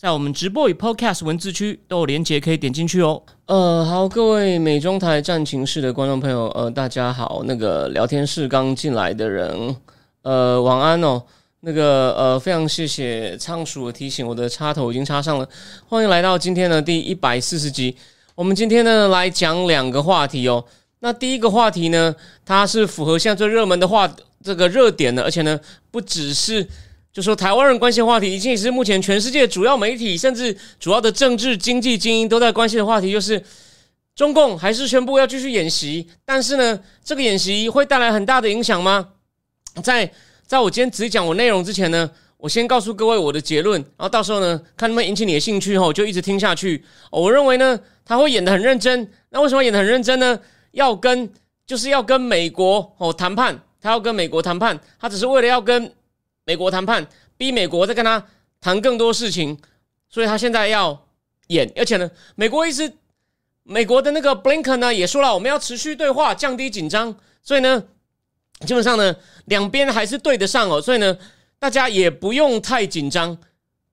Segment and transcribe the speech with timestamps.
[0.00, 3.20] 在我们直播与 Podcast 文字区都有连结，可以点进去哦。
[3.46, 7.42] 呃，好，各位美中台战情室的观众朋友，呃，大家好。
[7.46, 9.74] 那个聊天室刚进来的人，
[10.22, 11.20] 呃，晚安哦。
[11.62, 15.48] 那个呃，非常谢谢仓鼠的提醒，我的插头已经插上了。
[15.88, 17.96] 欢迎来到今天的第一百四十集。
[18.36, 20.64] 我们今天呢来讲两个话题哦。
[21.00, 22.14] 那第一个话题呢，
[22.46, 24.08] 它是符合现在最热门的话
[24.44, 25.58] 这个热点的，而且呢
[25.90, 26.64] 不只是。
[27.18, 33.42] 就说台湾人关心的话题，已经是目前全世界主要媒体，甚至主要的政治经济精英都在关心的话题，就是
[34.14, 39.08] 中共还是宣布要继续演习，但是呢，这个演习会带来很大的影响吗？
[39.82, 40.08] 在
[40.46, 46.84] 在我今天只讲我内容之前呢，我先告诉各位我的结论，然后到时候呢，看能不能引起你的兴趣后，就一直听下去。
[47.10, 49.10] 我认为呢，他会演得很认真。
[49.30, 50.38] 那为什么演得很认真呢？
[50.70, 51.28] 要跟
[51.66, 55.92] 就是要跟美国哦谈判，他要跟美国谈判，他只是为了要跟。
[56.48, 58.24] 美国谈判逼美国再跟他
[58.58, 59.58] 谈更多事情，
[60.08, 61.06] 所以他现在要
[61.48, 62.90] 演，而且呢，美国一直
[63.64, 67.84] 美国的那个 Blink 呢也说了，我们要持续对话，降低紧张，所以呢，
[68.66, 71.18] 基本上呢，两边还是对得上哦，所以呢，
[71.58, 73.36] 大家也不用太紧张。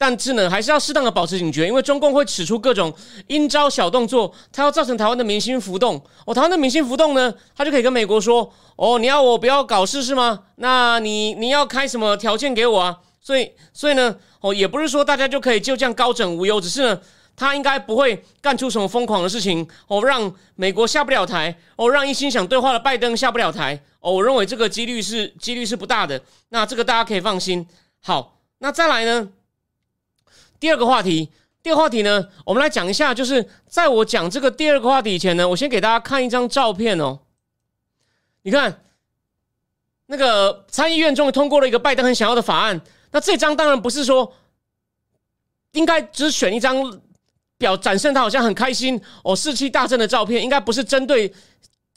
[0.07, 2.93] 但是呢，还是要适当的保持警觉，因为中共会使出各种
[3.25, 5.99] 阴招小动作，它要造成台湾的民心浮动。
[6.27, 10.43] 哦，台湾的民心浮动呢，他就可以跟美国说：“哦，你要我不要搞事是吗？
[10.57, 17.01] 那你你要开什么条件给我啊？”所以，所以呢，哦，也不是说大家就可以就这样高枕无忧，只是呢，
[17.35, 23.81] 他应该不会干出什么疯狂的事情，哦，让美国下不了台，哦，让一心想对话的拜登下不了台。
[24.01, 26.21] 哦，我认为这个几率是几率是不大的。
[26.49, 27.67] 那这个大家可以放心。
[28.03, 29.27] 好，那再来呢？
[30.59, 31.29] 第二个话题，
[31.61, 33.13] 第二个话题呢，我们来讲一下。
[33.13, 37.19] 就是在我讲这个第二个话题以前呢，我先给大家看一张照片哦。
[38.43, 38.83] 你看，
[40.05, 42.79] 那个参议院终于通过了一个拜登很想要的法案。
[43.11, 44.33] 那这张当然不是说
[45.71, 47.01] 应该只选一张
[47.57, 51.33] 表展示他好像很开心哦，士气大振的照片，应该不是针对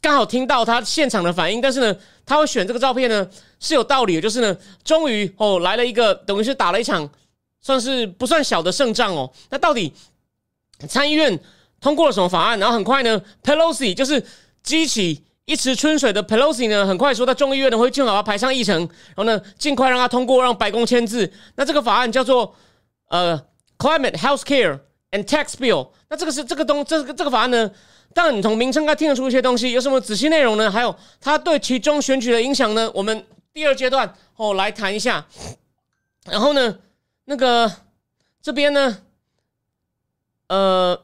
[0.01, 1.61] 刚好听到他现场的反应。
[1.61, 3.29] 但是呢，他会选这个照片呢
[3.61, 7.09] 是有道理的，就是呢，终于哦来了一个，等于是打了一场。
[7.61, 9.31] 算是不算小的胜仗哦。
[9.51, 9.93] 那到底
[10.89, 11.39] 参议院
[11.81, 12.59] 通过了什么法案？
[12.59, 14.25] 然后很快呢，Pelosi 就是
[14.63, 21.31] 激起一池春水的 Pelosi 呢，很快说在众议院呢会尽好排上议程，然后呢尽快让他通过，让白宫签字。
[21.57, 22.55] 那这个法案叫做
[23.09, 23.39] 呃
[23.77, 24.79] Climate Health Care
[25.11, 25.89] and Tax Bill。
[26.09, 27.71] 那这个是这个东这个这个法案呢，
[28.15, 30.71] 当然你从名称该听得出一些东西，有什么仔细内容呢？
[30.71, 32.91] 还有它对其中选举的影响呢？
[32.95, 35.27] 我们第二阶段哦来谈一下。
[36.25, 36.79] 然后呢？
[37.31, 37.71] 那个
[38.41, 39.03] 这边呢，
[40.49, 40.99] 呃，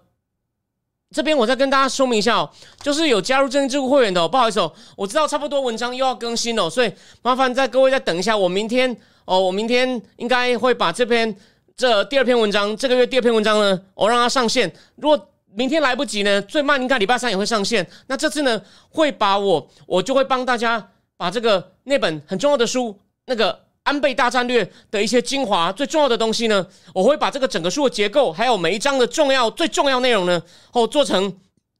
[1.10, 6.90] 这边我再跟大家说明一下哦，就是有加入政治会员的哦，不好意思哦，我知道差不多文章又要更新了，所以
[7.20, 8.90] 麻烦在各位再等一下，我明天
[9.26, 11.36] 哦，我明天应该会把这篇
[11.76, 14.74] 这第二篇文章，这个月第二篇文章呢，我让它上线。
[14.96, 17.86] 如果明天来不及呢，最慢应该礼拜三也会上线。
[18.06, 23.62] 那这次呢，会把我我就会帮大家把这个那本很重要的书那个。
[23.84, 31.32] 安倍大战略的一些精华，最重要的东西呢，我会把这个整个书的结构，还有每一章的重要、最重要内容呢，哦，做成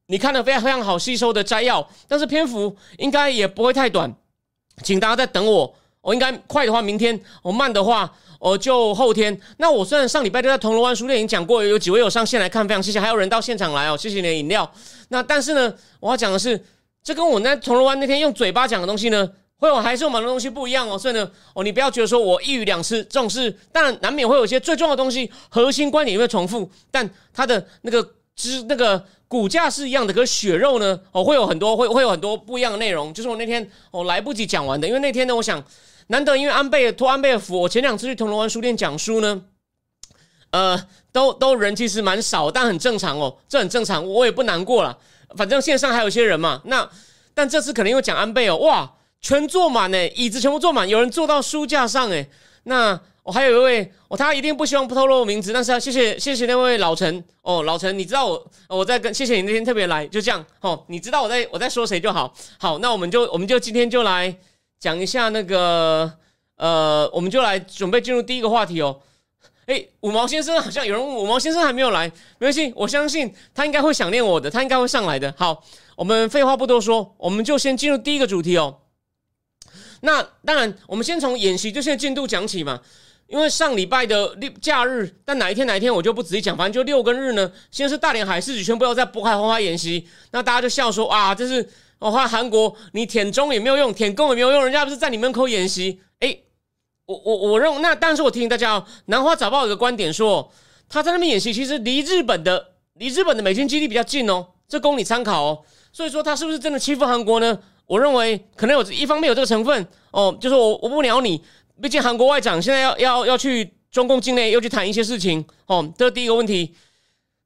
[0.07, 1.87] 你看的非常非常好吸收的摘要。
[2.07, 4.15] 但是篇幅应该也不会太短，
[4.83, 5.75] 请大家再等我。
[6.03, 9.41] 我应该快的话明天，我慢的话，我就后天。
[9.57, 14.71] 那我虽然上礼拜就在铜锣湾书店已经讲过，有几位有上线来看，非常谢谢，还有人到现场来哦，谢谢你的饮料。
[15.09, 16.63] 那但是呢，我要讲的是，
[17.03, 19.27] 这跟我在铜锣湾那天用嘴巴讲的东西呢。
[19.59, 28.07] 会有还是有蛮多东西不一样哦，所以呢，哦，你不要觉得说我一语两吃这种事，当然难免会有一些最重要的东西，核心观点会重复，但它的那个
[28.37, 35.63] 之那个骨架是一样的，可是血肉呢，哦，会有很多会会有很多不一样的内容，就是我那天哦来不及讲完的，因为那天呢，我想
[36.09, 39.43] 难得因为安倍托安倍的福，我前两次去铜锣湾书店讲书呢，
[40.51, 44.99] 呃，都都人其实蛮少，但很正常哦，这很正常，我也不难过了，
[45.37, 46.87] 反正线上还有一些人嘛，那
[47.33, 48.91] 但这次可能因为讲安倍哦，哇。
[49.25, 52.29] 全坐满呢，椅子全部坐满，有人坐到书架上哎。
[52.65, 62.35] 那我还有一位，哦，他一定不希望不透露名字，但是要谢谢谢谢那位老陈哦，老陈，你知道我我在跟谢谢你那天特别来，就这样哦，你知道我在我在说谁就好。
[62.59, 64.37] 好，那我们就我们就今天就来
[64.79, 66.13] 讲一下那个
[66.59, 69.01] 呃，我们就来准备进入第一个话题哦。
[69.65, 72.07] 哎，五毛先生好像有人问五毛先生还没有来，
[72.39, 75.33] 没关系，我相信他应该会想念我的，他应该会上来的。
[75.39, 75.65] 好，
[75.97, 78.81] 我们废话不多说，我们就先进入第一个主题哦。
[80.05, 82.81] 那当然，我们先从演习这些进度讲起嘛。
[83.27, 87.51] 因为上礼拜的六假日，但哪一天哪一天我就不仔细讲，反正就六跟日呢。
[87.71, 91.67] 先是大连海事局宣布要在渤海黄花演习，那大家就笑说啊，这是
[91.99, 96.01] 我话韩国，你舔中也没有用，舔共也没有用，人家不是在你门口演习？
[96.21, 96.37] 哎，
[97.07, 100.53] 我我我认为那，但是我提醒大家哦，南华早报有个观点说，
[100.87, 105.65] 他在那边演习，其实离日本的离日本的美军基地比较近哦，这供你参考哦。
[105.95, 107.59] 所以说他是不是真的欺负韩国呢？
[107.87, 111.43] 我认为可能有一方面有这个成分哦，就是我我不鸟你。
[111.83, 116.75] 毕竟韩国外长现在要要要去中共境内，又去谈一些事情哦，这是第一个问题。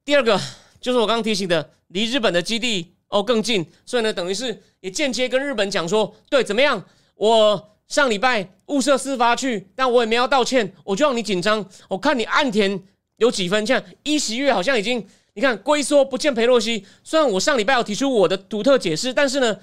[0.05, 0.39] 第二个
[0.81, 6.85] 就是我刚刚提醒的，离日本的基地哦更近，所以呢，等于是也间接跟日本讲说，对，怎么样？
[7.15, 11.67] 我上礼拜物色司法去，但我也没要道歉，我就让你紧张。
[11.89, 12.81] 我看你岸田
[13.17, 15.05] 有几分，像一席月好像已经，
[15.35, 16.87] 你看龟缩不见裴洛西。
[17.03, 19.59] 虽然我上礼拜有提出我的独特解释，但是呢，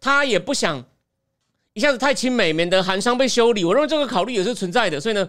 [0.00, 0.84] 他也不想。
[1.72, 3.64] 一下子太亲美，免得韩商被修理。
[3.64, 5.00] 我认为这个考虑也是存在的。
[5.00, 5.26] 所以呢，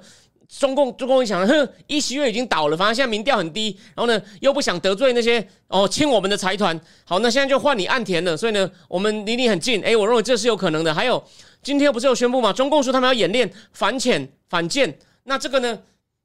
[0.50, 6.77] 中共中共一想，哼，一席月已经倒了，反正现在民调很低，然后呢又不想得罪那些哦亲我们的财团。
[7.06, 8.35] 好，那现在就换你岸田了。
[8.35, 9.79] 所以呢，我们离你很近。
[9.83, 10.91] 诶，我认为这是有可能的。
[10.91, 11.23] 还有，
[11.62, 12.51] 今天不是有宣布吗？
[12.51, 14.97] 中共说他们要演练反潜反舰。
[15.25, 15.79] 那这个呢，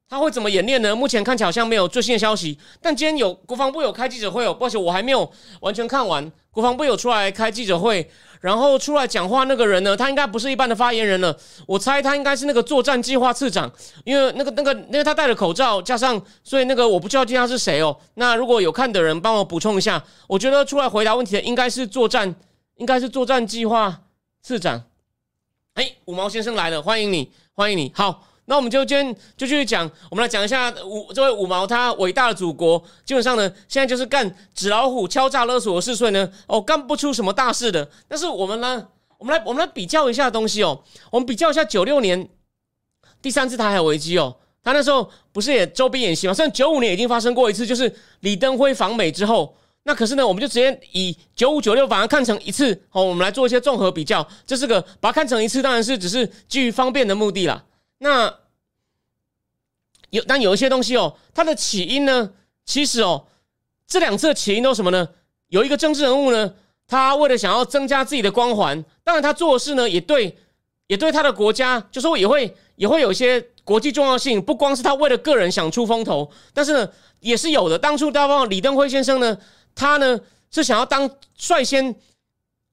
[0.08, 0.96] 他会怎么演练呢？
[0.96, 2.58] 目前看起来好像没有最新的消息。
[2.80, 6.32] 但今天有国防部有开记者会哦，抱歉我还没有完全看完。
[6.50, 8.10] 国防部有出来开记者会。
[8.40, 9.96] 然后出来讲话那个人呢？
[9.96, 11.36] 他应该不是一般的发言人了，
[11.66, 13.70] 我猜他应该是那个作战计划次长，
[14.04, 17.96] 因为那个那个因为他戴了口罩，加上所以那个我不知道他是谁哦。
[18.14, 22.34] 那如果有看的人帮我补充一下，我觉得出来回答问题的应该是作战，
[22.76, 24.02] 应该是作战计划
[24.42, 24.84] 次长。
[25.74, 28.22] 哎，五毛先生来了，欢迎你，欢迎你，好。
[28.48, 37.88] 那我们就今天就继续讲，我们来讲一下五这位五毛他伟大的祖国，基本上呢，现在就是干纸老虎敲诈勒索的事，所以呢，哦，干不出什么大事的。
[38.06, 38.86] 但是我们呢，
[39.18, 42.28] 我们来我们来比较一下东西哦，我们比较一下九六年
[43.20, 46.32] 第三次台海危机哦，他那时候不是也周边演习吗？
[46.32, 57.64] 甚至九五年已经发生过一次，就是李登辉访美之后，那可是呢，我们就直接以九五九六把它看成一次哦，我们来做一些综合比较，这是个把它看成一次，当然是只是基于方便的目的啦。
[57.98, 58.40] 那
[60.10, 62.32] 有，但有一些东西哦，它的起因呢，
[62.64, 63.26] 其实哦，
[63.86, 65.08] 这两次的起因都什么呢？
[65.48, 66.54] 有一个政治人物呢，
[66.86, 70.36] 他为了想要增加自己的光环，当然他做事呢，也对，
[70.88, 77.78] 也对他的国家，就说也会也会有一些国际重要性，不光是他为了个人想出风头，但是呢，也是有的。
[77.78, 79.38] 当初大方李登辉先生呢，
[79.74, 80.20] 他呢
[80.50, 81.94] 是想要当率先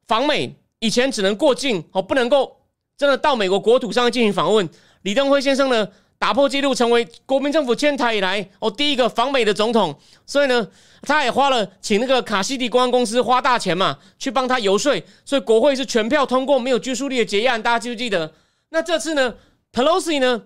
[0.08, 2.60] 访美，以前只能过境哦，不能够
[2.98, 4.68] 真的到美国国土上进行访问。
[5.04, 9.98] 李登辉先生呢，打破纪录，成为国民政府迁台以来哦第一个访美的总统。
[10.26, 10.68] 所以呢，
[11.02, 14.94] 他也花了请那个卡西迪公安公司花大钱嘛，去帮他游说。
[15.24, 17.62] 所以国会是全票通过没有拘束力的结案。
[17.62, 18.34] 大家记不记得？
[18.70, 19.36] 那这次呢
[19.74, 20.44] ，Pelosi 呢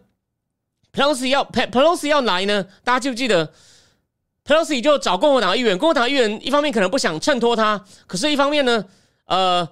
[0.92, 3.54] ，Pelosi 要 Pelosi 要来呢，大家记不记得
[4.44, 8.84] ？Pelosi 就找共和党议员，共和党议员一方面可能不想衬托他，可是一方面呢，
[9.26, 9.70] 呃。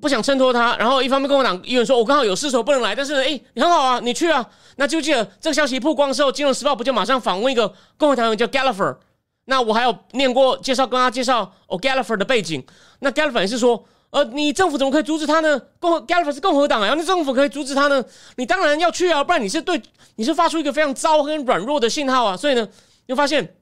[0.00, 2.94] 不想衬托他，然后一方面跟我党，议员说我刚好有事，所以不能来。
[2.94, 4.44] 但是，哎，你很好啊，你去啊。
[4.76, 8.96] 那就记得这个消息曝光的时候，《金融时报》不就马上访问一个共和党员叫 Gallagher？
[9.44, 12.62] 那我还有念过介绍，跟他介绍哦 Gallagher 的背景。
[12.98, 15.58] 那 Gallagher 是说，呃，你政府怎么可以阻止他呢？
[15.78, 18.04] 共 Gallagher 是共和党啊，那政府可以阻止他呢？
[18.36, 19.80] 你当然要去啊，不然你是对
[20.16, 22.36] 你是发出一个非常糟跟软弱的信号啊。
[22.36, 22.68] 所以呢，
[23.06, 23.56] 你会发现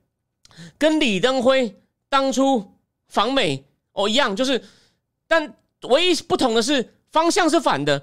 [0.78, 1.76] 跟李登辉
[2.08, 2.72] 当初
[3.08, 4.64] 访美哦一样，就是
[5.28, 5.54] 但。
[5.88, 8.02] 唯一不同的是方向是反的。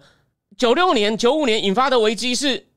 [0.57, 2.67] 九六年、九五年引发的危机是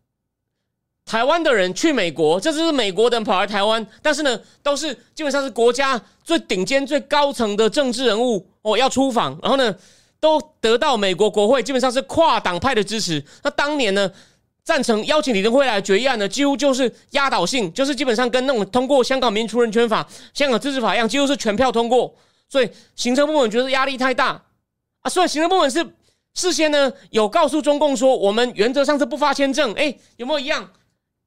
[1.04, 9.74] 台湾的人去美国，这只是美国的人跑来台湾，但是呢，都是基本上是国家最顶尖、最高层的政治人物哦要出访，然后呢，
[10.20, 13.24] 都得到美国国会基本上是跨党派的支持。
[13.42, 14.08] 那当年呢，
[14.62, 22.14] 赞成邀请李登辉来决议案呢，几乎就是压倒性，就是基本上跟那种通过香港民主人权法、香港自治法一样，几乎是全票通过。
[22.48, 24.40] 所以行政部门觉得压力太大。
[25.02, 25.84] 啊，所以行政部门是
[26.34, 29.72] 事先呢有告诉中共说，我们原则上是不发签证。
[29.74, 30.70] 哎，有没有一样？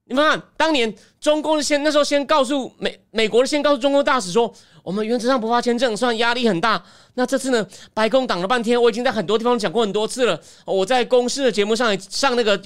[0.07, 4.53] 你们看，当年中共先那时候先告诉美美国的先告诉中共大使说，
[4.83, 6.83] 我们原则上不发签证，虽然压力很大。
[7.15, 10.39] 那这次呢，白宫挡了半天，我已经在很多地方讲过很多次了。
[10.65, 12.59] 我在公司的节目上上那个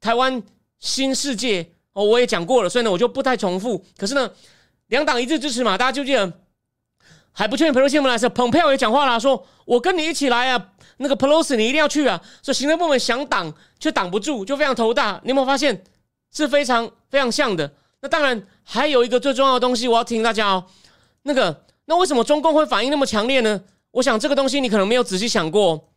[0.00, 0.42] 台湾
[0.78, 3.82] 新世界哦，我也讲过了，所以呢，我就不太重复。
[3.96, 4.30] 可是呢，
[4.88, 6.32] 两党一致支持嘛，大家就记得。
[7.38, 12.18] 还不确定佩洛西不来时，蓬佩奥也讲话了，说我跟你一起来啊，那个 polo 你一定要去啊。
[12.42, 15.20] 所以行政部门想挡却挡不住，就非常头大。
[15.22, 15.84] 你有没有发现
[16.32, 17.70] 是非常非常像的。
[18.00, 20.64] 那当然还有一个最重要的东西，我要提醒大家哦。
[21.24, 23.60] 那个，那为什么中共会反应那么强烈呢？
[23.90, 25.90] 我想这个东西你可能没有仔细想过。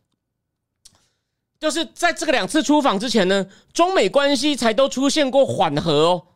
[1.58, 6.26] 就是在这个两次出访之前呢，中美关系才都出现过缓和哦。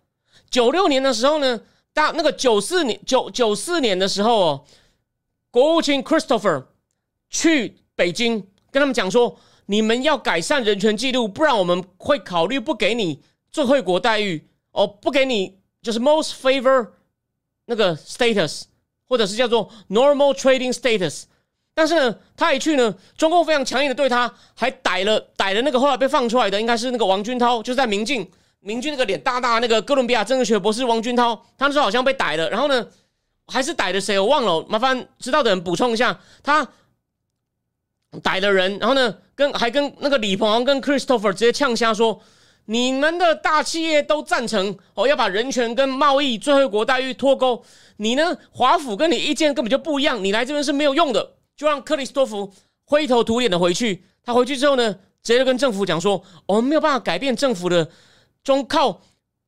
[0.49, 1.61] 九六年的时候呢，
[1.93, 4.65] 大那个九四年九九四年的时候哦，
[5.55, 6.65] 国务卿 Christopher
[7.31, 8.41] 去北京
[8.73, 16.89] 跟他们讲说，你们要改善人权记录，不然我们会考虑不给你最惠国待遇哦，不给你就是 most favor
[17.67, 18.63] 那个 status，
[19.07, 21.23] 或者是叫做 normal trading status。
[21.73, 32.85] 但是呢，他一去呢，中共非常强硬的对他，还逮了逮了那个后来被放出来的，应该是那个王军涛，就是在民进民进那个脸大大那个哥伦比亚政治学博士王军涛，他那时候好像被逮了，然后呢，
[33.47, 36.67] 还是逮的谁我忘了，麻烦知道的人补充一下，他
[38.23, 42.21] 逮的人，然后呢，跟还跟那个李鹏跟 Christopher 直接呛瞎说，
[42.67, 47.65] 你们的大企业都赞成哦，要把人权跟贸易最惠国待遇脱钩，
[47.97, 51.35] 你呢，华府跟你意见根本就不一样，你来这边是没有用的。
[51.57, 52.53] 就让克里斯托弗
[52.85, 54.05] 灰头土脸的回去。
[54.25, 57.89] 他回去之后呢，直接跟政府讲说：“我们没有办法改变政府的
[58.43, 59.01] 中靠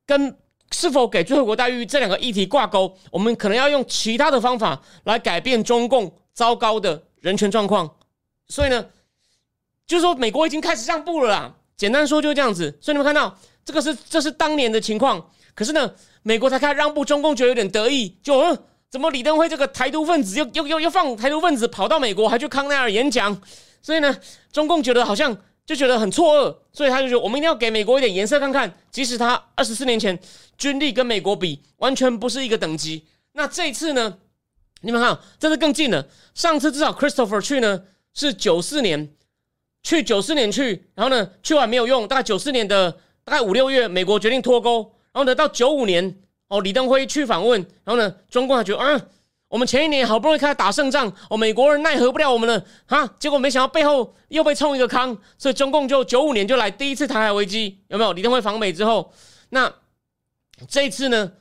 [0.07, 0.37] 跟
[0.73, 7.91] 是否给最惠国待遇这两个议题挂钩，我们可能要用其他的方法来改变中共糟糕的人权状况。”
[8.49, 8.87] 所以呢，
[9.87, 11.55] 就是说美国已经开始让步了啦。
[11.77, 12.77] 简单说就是这样子。
[12.81, 15.93] 所以你们看到这个是这是当年的情况，可是呢，
[16.23, 18.59] 美国才开始让步，中共觉得有点得意，就嗯。
[18.89, 23.37] 怎么李登辉这个台独分子又又又又放台独分子跑到美国，还去康奈尔演讲？
[23.83, 24.17] 所以呢，
[24.53, 30.19] 中共觉得好像就觉得很错愕，所以他就说我们一定要给美国一点颜色看看，即使他二十四年前
[30.57, 33.05] 军力跟美国比完全不是一个等级。
[33.33, 34.17] 那这一次呢，
[34.81, 36.07] 你们看，这次更近了。
[36.35, 37.83] 上次至少 Christopher 去呢
[38.15, 39.13] 是九四年，
[39.83, 42.93] 去九四年去，然后呢去完没有用，大概九四年的
[43.25, 46.19] 大概五六月，美国决定脱钩，然后呢到九五年。
[46.49, 49.03] 哦，李登辉去访问，然后呢，中共还觉得，啊，
[49.57, 58.13] 我们前一年好不容易开始打胜仗，哦，美国人奈何不了我们了，哈，结果没想到背后又被冲一个坑，所以中共就九五年就来第一次台海危机，有没有？
[58.13, 59.11] 李登辉访美之后，
[59.49, 59.73] 那
[60.69, 61.33] 这一次呢，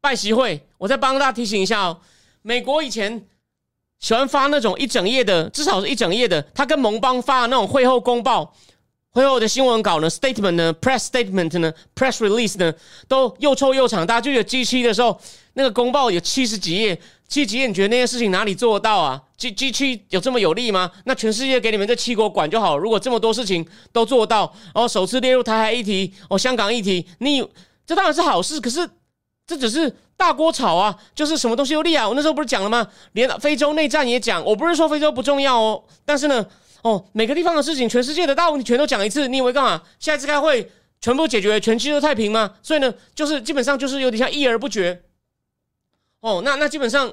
[0.00, 1.98] 拜习会，我再帮大家提醒一下哦，
[2.42, 3.26] 美国以前
[3.98, 8.54] 喜欢发那种一整页的，至少是一整页的，他跟盟邦发的那种会后公报。
[9.10, 12.74] 会后的新闻稿呢，statement 呢，press statement 呢，press release 呢，
[13.06, 14.04] 都又臭又长。
[14.04, 15.16] 大家就觉得 G 七的时候，
[15.52, 17.00] 那个公报有七十几页，
[17.34, 20.88] 七级，你觉得那些事情哪里做得到啊机机器有这么有利吗？
[21.04, 22.78] 那全世界给你们这七国管就好。
[22.78, 27.44] 如果这么多事情都做到，然后首次列入台海议题，哦，香港议题，你
[27.84, 28.60] 这当然是好事。
[28.60, 28.88] 可是
[29.48, 32.08] 这只是大锅炒啊，就是什么东西有利啊？
[32.08, 32.86] 我那时候不是讲了吗？
[33.14, 34.44] 连非洲内战也讲。
[34.44, 36.46] 我不是说非洲不重要哦，但是呢。
[36.82, 39.82] 哦，每个地方的事情，全世界的大问题全都讲一次，你以为干嘛？
[39.98, 42.54] 下一次开会全部解决，全区都太平吗？
[42.62, 45.02] 所以呢，就是基本上就是有点像一而不决。
[46.20, 47.10] 哦，那那基本上，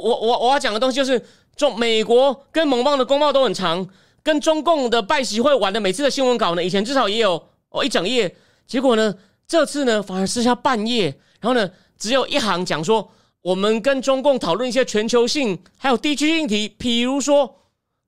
[0.00, 1.24] 我我我要讲的东西就是，
[1.56, 3.86] 中美国跟盟邦的公报都很长，
[4.22, 8.34] 跟中共的拜习会玩的每次的新闻稿呢，以前至少也有哦一整页，
[8.66, 9.14] 结果呢，
[9.46, 11.06] 这次呢反而剩下半页，
[11.40, 13.10] 然后呢只有一行讲说，
[13.42, 17.62] 我们跟中共讨论一些全球性还有地区性题，比如说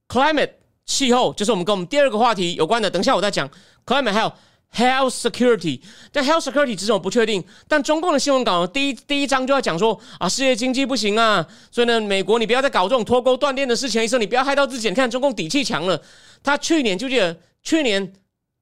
[0.08, 0.50] climate。
[0.88, 2.88] 气候就是我们跟我们第二个话题有关的。
[2.88, 3.50] 等一下我再讲。
[3.84, 4.32] Climate 还有
[4.74, 5.80] Health Security，
[6.12, 7.42] 但 Health Security 这种不确定。
[7.66, 14.88] 但中共的新闻稿第一第一章就要讲说啊，世界经济不行啊，所以呢，美国你不要再搞这种脱钩断链的事情，医生你不要害到自己。
[14.88, 16.02] 你看中共底气强了，
[16.42, 18.12] 他去年就记得去年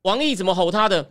[0.02, 1.10] 王毅怎么吼他的，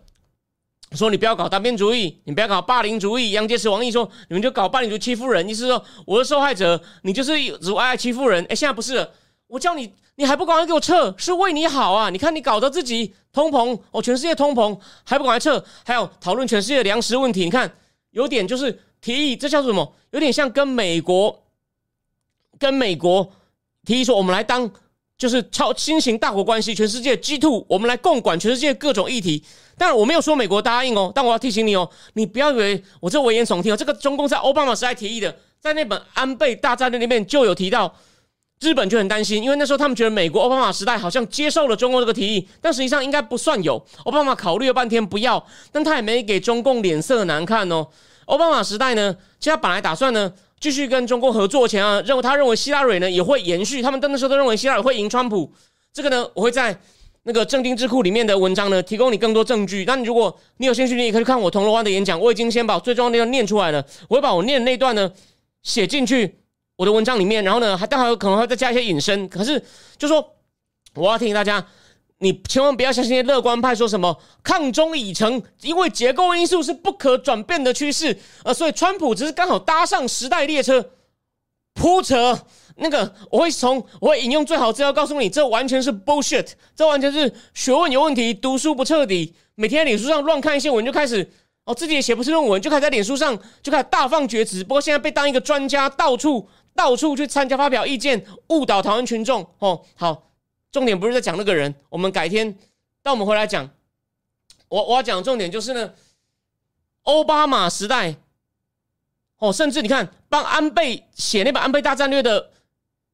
[0.94, 3.32] 说你不要搞单边主义，你不要搞霸凌主义。
[3.32, 8.46] 杨洁篪、王毅说你们就搞霸凌主义欺负人，意思说我是受害者，你就是只爱欺负人。
[8.46, 9.12] 哎，现在不是了，
[9.48, 9.94] 我叫你。
[10.16, 11.12] 你还不赶快给我撤？
[11.18, 12.12] 是为你好啊！
[12.12, 15.66] 你看你搞得自己通膨哦，全世界通膨还不赶快撤？
[15.84, 17.74] 还有讨论全世界粮食问题，你看
[18.12, 19.96] 有点就是提议，这叫做什么？
[20.12, 21.44] 有点像跟美国
[22.60, 23.28] 跟美国
[23.84, 24.70] 提议说，我们来当
[25.18, 29.44] 就是超新型大国关系，全世界 G two，我们来共管全世界各种议题。
[29.80, 37.92] 但我没有说美国答应哦，但我要提醒你哦，你不要以为我这危言耸听哦，这个中共在奥巴马时代提议的，在那本安倍大战略里面就有提到。
[38.64, 43.76] 日本就很担心，因为那时候他们觉得美国奥巴马时代好像接受了中共这个提议，但实际上应该不算有。
[44.06, 47.86] 奥巴马考虑了半天不要，但他也没给中共脸色难看哦。
[48.28, 55.52] 奥巴马时代呢，其实他本来打算呢继续跟中共合作前啊，认为他认为希拉蕊呢也会延续，他们那时候都认为希拉蕊会赢川普。
[55.92, 56.80] 这个呢，我会在
[57.24, 59.84] 那个正定智库里面的文章呢提供你更多证据。
[59.84, 65.12] 但如果你有兴趣，你也可以看我铜锣湾的演讲，我已经先把最重要的那段念出来了，我会把我念的那段呢
[65.64, 66.43] 写进去。
[66.76, 69.28] 我的文章里面，然后呢，还待会可能会再加一些引申。
[69.30, 69.64] 可是，
[69.98, 70.36] 就说
[70.96, 71.66] 我要提醒大家，
[72.18, 80.92] 你千万不要相信那些乐观派说什么抗中已成，因为结构因素是不可转变的趋势，呃，所以川普只是刚好搭上时代列车，
[81.76, 82.40] 铺扯
[82.78, 91.32] 那个，我会从我会引用最好资料告诉你，这完全是 bullshit，这完全是学问有问题，读书不彻底，每天在脸书上乱看一些文就开始，
[91.66, 100.30] 哦，自己也写不是论文，就开始在脸书上就开始大放厥词，不过现在被当一个专家，到处到处去参加发表意见，误导台湾群众，哦，好。
[100.72, 102.58] 重点不是在讲那个人，我们改天，
[103.04, 103.70] 当我们回来讲，
[104.70, 105.94] 我我要讲重点就是呢，
[107.04, 108.16] 奥巴马时代，
[109.38, 112.50] 哦，甚至你看帮安倍写那本《安倍大战略》的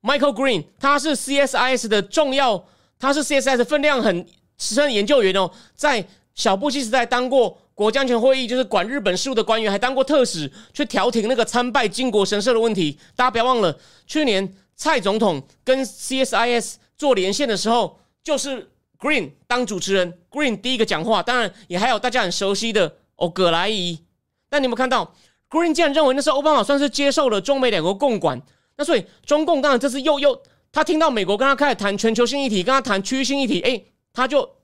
[0.01, 2.65] Michael Green，他是 CSIS 的重要，
[2.97, 4.25] 他是 CSIS 分量很
[4.57, 13.00] 深研究员哦，在小布希时代当过国家安全会议，就是管日本事务的官员，还当过特使，去调停那个参拜靖国神社的问题。
[13.15, 16.75] 大家不要忘了，去年蔡总统跟 CSIS。
[16.98, 18.69] 做连线的时候，就是
[19.00, 24.03] Green 当主持人，Green 第一个讲话，当然也还有大家很熟悉的哦葛莱伊。
[24.50, 25.15] 但你有没有看到
[25.50, 28.41] Green 竟然认为那时候奥巴马算是接受了中美两国共管？
[28.75, 30.41] 那所以中共当然这次又又
[30.74, 33.81] 他听到美国跟他开始谈全球性议题，跟他谈区域性议题，哎，
[34.12, 34.57] 他就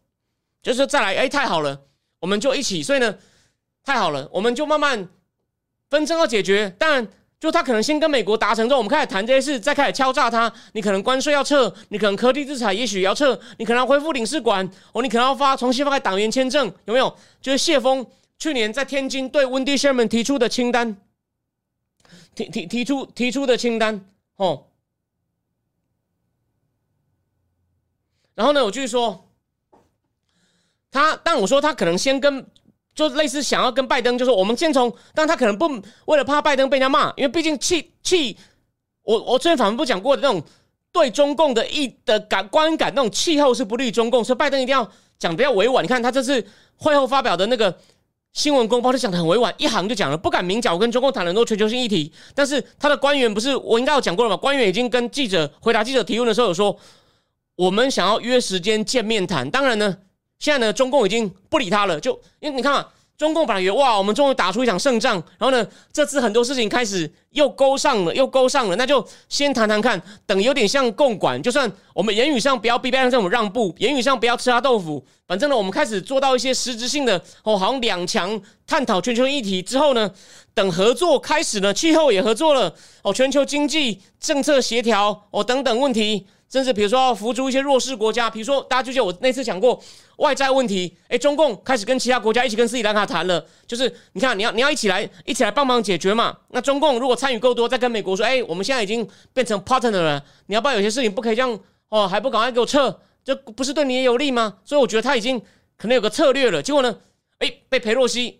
[0.61, 1.83] 就是再来，哎，太好了，
[2.25, 2.81] 我们就一起。
[2.81, 3.15] 所以呢，
[3.83, 5.07] 太好了，我们就慢慢
[5.91, 7.07] 纷争要解决，当然。
[7.37, 10.51] 就他可能先跟美国达成之后，我们开始谈这些事，再开始敲诈他。
[10.71, 17.15] 你可能关税要撤，你可能科技制裁也许要撤，你可能要恢复领事馆，哦，你可能要发重新发给党员签证，有没有？
[17.41, 18.03] 就是谢峰
[18.39, 20.97] 去年在天津对温迪· m a n 提出的清单，
[22.33, 24.03] 提提提出提出的清单，
[24.37, 24.63] 哦。
[28.33, 29.24] 然后呢，我继续说，
[30.95, 32.45] 他，但我说他可能先跟。
[32.95, 35.69] 就类似想要跟拜登，就是我们先从，但他可能不
[36.05, 38.37] 为了怕拜登被人家骂，因为毕竟气气，
[39.03, 40.41] 我我之前反复不讲过的那种
[40.93, 45.83] 对中共的意的感观感，那种气候是不利于中共，所以拜登一定要讲比较委婉。
[45.83, 46.41] 你看他这次
[46.77, 47.77] 会后发表的那个
[48.31, 50.73] 新闻公报，就讲的很委婉，一行就讲了，不敢明讲。
[50.73, 54.37] 我跟中共谈很多全球性议题，但是他的官员不是我应该有讲过了吗？
[54.37, 56.79] 官员已经跟记者回答记者提问的时候有说，
[57.57, 59.51] 我们想要约时间见面谈。
[59.51, 59.97] 当然呢。
[60.39, 62.85] 现在呢，中共已经不理他了，就因为你看嘛，
[63.17, 80.11] 中共本来以为哇，我们终于打出一场胜仗，然后呢，这次很多事情开始又勾上了，又勾上了，那就先谈谈看，等有点像共管，就算我们言语上不要逼拜登这种让步，言语上不要吃他豆腐，反正呢，我们开始做到一些实质性的哦，好像两强探讨全球议题之后呢，
[80.53, 86.27] 等合作开始呢，气候也合作了哦，全球经济政策协调哦等等问题。
[86.55, 89.77] 甚至比如说要扶助一些弱势国家，比如说大家就记得我那次讲过
[90.19, 96.33] 外债问题，哎，中共开始跟其他国家一起跟斯里兰卡谈了，就是你看你要你要一起来一起来帮忙解决嘛。
[96.51, 104.59] 那中共如果参与够多，再跟美国说，哎，我们现在已经变成 partner 了，你要不然有些事情不可以这样哦，还不赶快给我撤，这不是对你也有利吗？
[104.63, 105.37] 所以我觉得他已经
[105.75, 106.63] 可能有个策略了。
[106.63, 106.97] 结果呢，
[107.39, 108.39] 哎，被裴洛西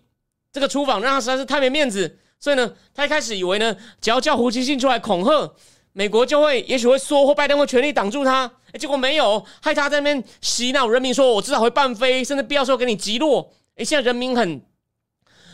[0.50, 5.52] 这个出访让他实在是太没面子，所以呢，他一开始以为呢，只要叫胡锡进出来恐吓。
[5.96, 13.50] 美国就会，也许会说，或拜登会全力挡住他，结果没有，害他在那边洗脑人民，说我至少会半飞，甚至必要时候给你击落。
[13.76, 14.60] 哎，现在人民很，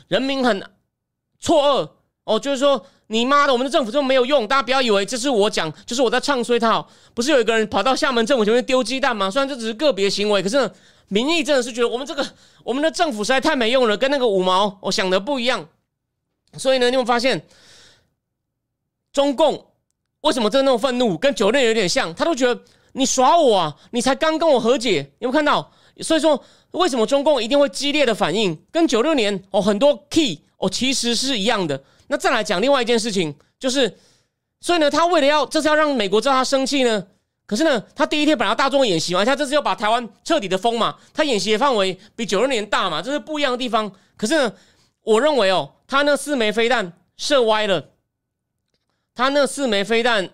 [0.09, 0.61] 人民很
[1.39, 1.91] 错愕
[2.25, 6.85] 哦，就是说你妈的，我们的政府就没有用，大家不要以为这是我讲，就是我在唱衰他。
[7.15, 9.31] 不是有一个人跑到厦门政府前面丢鸡蛋吗？
[9.31, 10.69] 虽然这只是个别行为，可是
[11.07, 12.27] 民意真的是觉得我们这个
[12.65, 15.69] 我们的政府实在太没用了，跟那个五毛我想的不一样。
[16.59, 17.47] 所以呢，你有发现
[19.13, 19.69] 中共？
[20.23, 21.17] 为什么真的那么愤怒？
[21.17, 22.61] 跟九六年有点像，他都觉得
[22.93, 23.77] 你耍我啊！
[23.91, 25.71] 你才刚跟我和解，有没有看到？
[26.01, 28.57] 所以说，为什么中共一定会激烈的反应？
[28.71, 31.83] 跟九六年哦，很多 key 哦，其实是一样的。
[32.07, 33.99] 那再来讲另外一件事情，就是，
[34.61, 37.05] 所以呢，他为了要这是要让美国知道他生气呢，
[37.47, 43.91] 可是呢，他第一天本来要大众演习嘛，他这次要把台湾彻底的封嘛，他演习的范围比九六年大嘛，这是不一样的地方。
[44.17, 44.53] 可是呢，
[45.03, 47.89] 我认为哦，他那四枚飞弹射歪了。
[49.15, 50.29] 他那四枚飞弹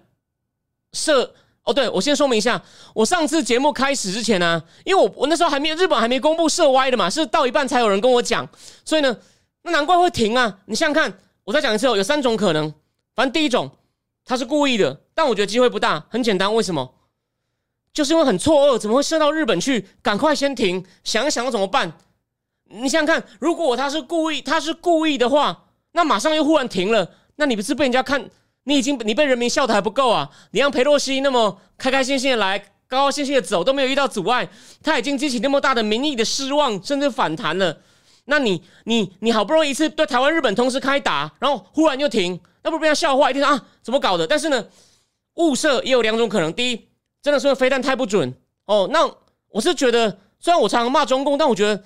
[0.92, 2.62] 射哦，对我先说明一下，
[2.94, 8.48] 我上次节目开始之前呢，因为我我那时候还没有日本还没公布射歪的嘛，是到一半才有人跟我讲，
[8.84, 9.14] 所以呢，
[9.62, 10.60] 那难怪会停啊！
[10.64, 12.72] 你想想看，我再讲一次哦，有三种可能，
[13.14, 13.70] 反正第一种
[14.24, 16.94] 他是故意的，但我觉得机会不大，很简单，为什么？
[17.92, 19.88] 就是因为很错愕，怎么会射到日本去？
[20.00, 21.92] 赶快先停，想一想要怎么办？
[22.70, 28.30] 你想想看，如果他是故意，他是故意的话，那马上又忽然停了，那你不是被人家看？
[28.68, 30.28] 你已经你被人民笑的还不够啊！
[30.50, 34.46] 你让佩洛西那么开开心心的来，高高兴兴的走，都没有遇到阻碍，
[34.82, 37.78] 他已经激起那么大的民意的失望，甚至反弹了。
[38.26, 43.30] 那你你你好不容易一次对台湾、日本同时开打，然后忽然就停，那不是被他笑话？
[43.30, 44.26] 一定啊，怎么搞的？
[44.26, 44.62] 但是呢，
[45.36, 46.88] 误射也有两种可能：第一，
[47.22, 48.34] 真的是飞弹太不准
[48.66, 48.86] 哦。
[48.92, 49.10] 那
[49.48, 51.82] 我是觉得，虽然我常常骂中共，但我觉得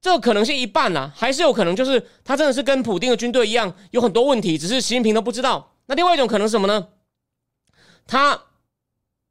[0.00, 5.71] 这个可能性一半啦，还是有可能就是他真的是跟普丁的军队一样有很多问题，只是习近平都不知道。
[5.92, 6.88] 那另外一种可能是什么呢？
[8.06, 8.44] 他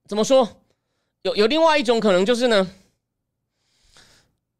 [0.07, 0.47] 怎么说？
[1.23, 2.69] 有有另外一种可能就是呢，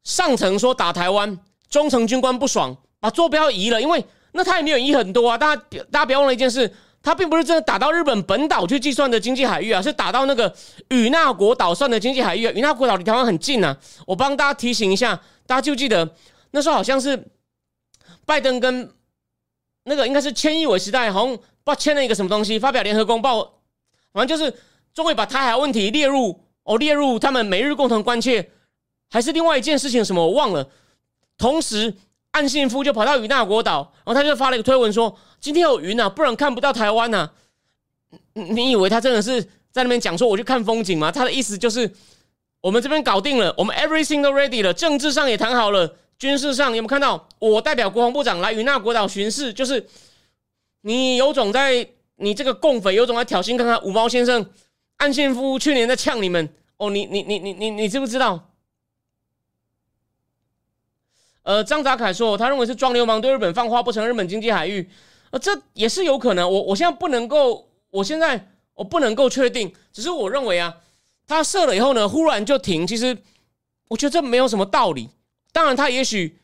[0.02, 1.38] 上层说打台湾，
[1.70, 5.38] 中层军官不爽，把坐标移了，因为那他也没有移很多啊。
[5.38, 5.62] 大家
[5.92, 10.52] 大家不要忘了一件事，他并不是真的打到日本本岛去计算的经济海域啊，是打到那个
[10.88, 12.42] 与那国岛算的经济海域。
[12.48, 13.78] 与那国岛离台湾很近啊。
[14.08, 15.14] 我帮大家提醒一下，
[15.46, 16.16] 大家就记得
[16.50, 17.28] 那时候好像是
[18.26, 18.92] 拜登跟
[19.84, 23.60] 那个应该是千亿伟时代，好像不签了一个什么东西，发表联合公报，
[24.12, 24.54] 反正就是
[24.94, 26.40] 终于把台海问题列入。
[26.64, 28.50] 哦，列入他们每日共同关切，
[29.10, 30.04] 还是另外一件事情？
[30.04, 30.68] 什么我忘了。
[31.36, 31.92] 同时，
[32.30, 37.28] 岸信夫就跑到与那国岛，然后他就发了一个推文说：“今天有云啊，不然看不到台湾呐。”
[38.34, 41.10] 你以为他真的是在那边讲说我去看风景吗？
[41.10, 41.92] 他的意思就是
[42.60, 47.26] 我们这边搞定了，我们 everything 都 ready 了，政治上也谈好了，军事上有没有看到？
[47.40, 49.84] 我代表国防部长来与那国岛巡视，就是
[50.82, 54.48] 你有种在你这个共匪有种在挑衅，看看五毛先生。
[54.98, 58.50] 安信夫去年在呛你们哦，你你你你你你知不知道？
[61.42, 64.88] 呃，张达凯说，他认为是装流氓对日本放话不成日本经济海域，
[65.30, 66.48] 呃，这也是有可能。
[66.48, 70.76] 我我现在不能够，我现在我不能够确定，只是我认为啊，
[71.26, 73.18] 他射了以后呢，忽然就停，其实
[73.88, 75.08] 我觉得这没有什么道理。
[75.52, 76.38] 当然，他也许。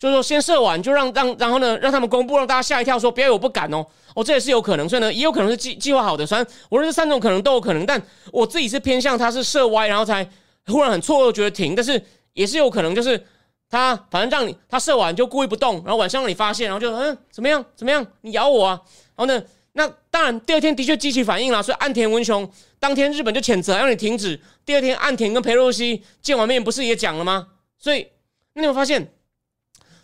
[0.00, 3.84] 就是说，先射完就让让，然后呢，让他们公布，让大家吓一跳，说不要我不敢哦，
[4.14, 6.26] 哦，这也是有可能，所以呢，也有可能是计计划好的。
[6.26, 10.26] 虽然无论这三种可能都有可能，但我自己是偏向他是射歪，然后才
[10.68, 11.74] 忽然很错愕，觉得停。
[11.74, 13.22] 但是也是有可能，就是
[13.68, 18.80] 他反正让你他射完就故意不动，然后晚上让你发现，然后就嗯怎么样怎么样，你咬我啊？
[19.16, 19.42] 然后呢，
[19.74, 24.40] 那当然第二天的确激起反应了，所以岸田文雄当天日本就谴责让你停止。
[24.64, 27.48] 第二天岸田跟裴洛西见完面不是也讲了吗？
[27.76, 28.06] 所以
[28.54, 29.12] 那你有发现？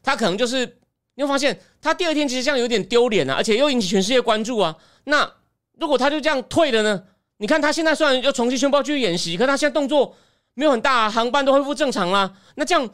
[0.06, 0.78] 他可能就是，
[1.16, 4.76] 你会发现他第二天其实这样有点丢脸啊，而且又引起全世界关注啊。
[5.02, 5.28] 那
[5.80, 7.02] 如果他就这样退了呢？
[7.38, 10.14] 你看他现在虽然又重新宣布去演习，可他现在动作
[10.54, 12.32] 没有很大，航班都恢复正常啦。
[12.54, 12.88] 那这样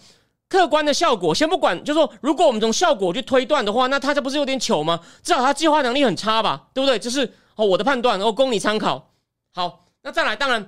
[0.48, 4.98] 客观的效果，先不管，就说如果我们从效果去推断的话，那他这不是有点糗吗？
[5.22, 6.98] 至少他计划能力很差吧，对不对？
[6.98, 9.12] 就是哦我的判断，然后供你参考。
[9.52, 10.66] 好，那再来，当然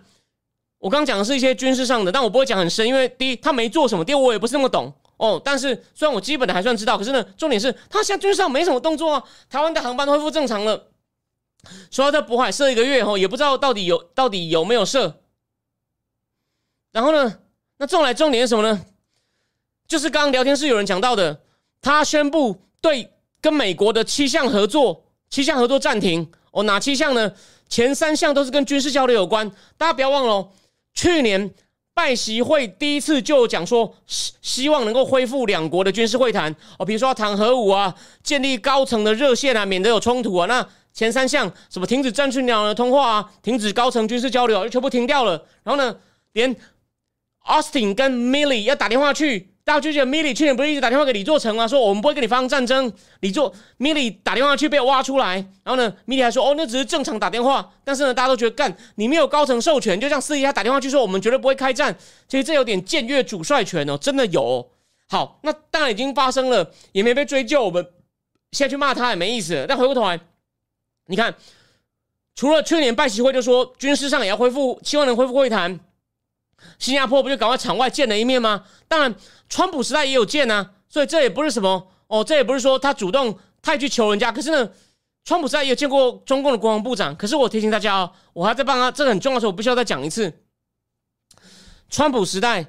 [0.79, 4.93] 我刚讲的是一些军事上的，但我不会讲很深，因为第一他没做什么，第二我也不是那么懂。
[5.17, 9.25] 哦，但是虽然我基本的还算知道，可是呢，重点是他现在军事上没什么动作啊。
[9.49, 10.89] 台湾的航班恢复正常了，
[11.91, 15.21] 说要在渤海设一个月后，也不知道到底有到底有没有设。
[16.91, 17.39] 然后呢，
[17.79, 18.85] 那重来重点是什么呢？
[19.87, 21.41] 就是刚刚聊天室有人讲到的，
[21.81, 26.31] 他宣布对跟美国的七项合作，七项合作暂停。
[26.51, 27.33] 哦，哪七项呢？
[27.69, 29.51] 前三项都是跟军事交流有关。
[29.77, 30.51] 大家不要忘了，
[30.93, 31.55] 去年。
[31.95, 40.47] 拜习会第一次就讲说，希希望能够恢复两国的军事会谈哦，比如说谈核武啊，建立高层的热线啊，免得有冲突啊。
[40.47, 45.47] 那前三项什么停止战区鸟的通话啊，停止高层军事交流，就全部停掉了。
[45.63, 45.97] 然后呢，
[46.33, 46.55] 连
[47.47, 49.54] Austin 跟 Milly 要打电话去。
[49.65, 52.93] 大家就觉得米莉去年不是一直打电话给李作成啊，说我们不会跟你发生战争。
[53.21, 57.73] 李作米莉打电话去被挖出来，然后呢，米莉还说哦，那只是正常打电话。
[57.83, 61.97] 但是呢，大家都觉得干你没有高层授权，就像私底下打电话去说我们绝对不会开战。
[62.29, 64.71] 其实这有点僭越主帅权哦，真的有。
[65.09, 67.83] 好，那当然已经发生了，也没被追究，我们
[68.53, 69.65] 现在去骂他也没意思。
[69.67, 70.21] 但回过头来，
[71.07, 71.35] 你看，
[72.35, 75.81] 除了去年拜习会就说军事上也要恢复，希望能恢复会谈。
[76.79, 78.65] 新加坡不就赶快场外见了一面吗？
[78.89, 79.15] 当然，
[79.49, 84.31] 川普时代也有见啊，所以这也不是什么哦，这也不是说他主动太去求人家。
[84.31, 84.71] 可是呢，
[85.25, 87.17] 川普时代也有见过中共的国防部长。
[87.17, 90.33] 可是我提醒大家哦，我还在帮他，这个很重要的时候，我必须要再讲一次。
[91.89, 92.67] 川普时代，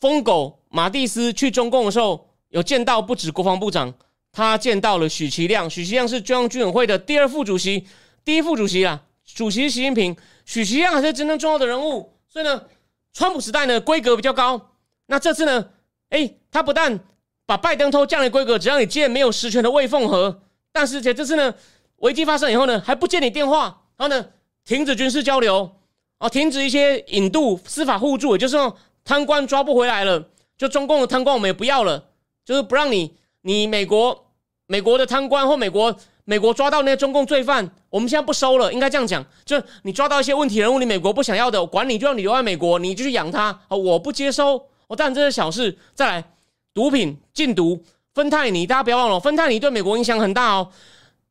[0.00, 3.94] 疯狗马蒂斯去中共的时候，有见到不止国防部长，
[4.32, 5.68] 他见到了许其亮。
[5.68, 7.86] 许其亮是中央军委会的第二副主席，
[8.24, 12.12] 第一副主席啊，主席是习近平，许其亮还是真正重要的人物。
[12.28, 12.62] 所以呢。
[13.16, 14.60] 川普时代呢，规格比较高。
[15.06, 15.70] 那这次呢，
[16.10, 17.00] 哎，他不但
[17.46, 21.54] 把拜登偷降了规格，只让你见没有实权的魏凤和，但是且这次呢，
[21.96, 24.26] 危机发生以后呢，还不接你电话，然后呢，
[24.66, 25.74] 停止军事交流，
[26.18, 32.10] 哦，停止一些引渡、司法互助，也就是说，贪官抓不回来了，就中共的贪官我们也不要了，
[32.44, 34.26] 就是不让你，你美国
[34.66, 35.96] 美国的贪官或美国。
[36.28, 43.76] 美国抓到那些中共罪犯，我们现在不收了，应该这样讲，就你抓到一些问题人物，你美国不想要的，管你，就让你留在美国，你就去养他啊！
[43.76, 45.78] 我不接收，我当然这是小事。
[45.94, 46.24] 再来，
[46.74, 47.80] 毒品禁毒，
[48.12, 50.68] 芬太尼，大家不要忘了，芬太尼对美国影响很大哦。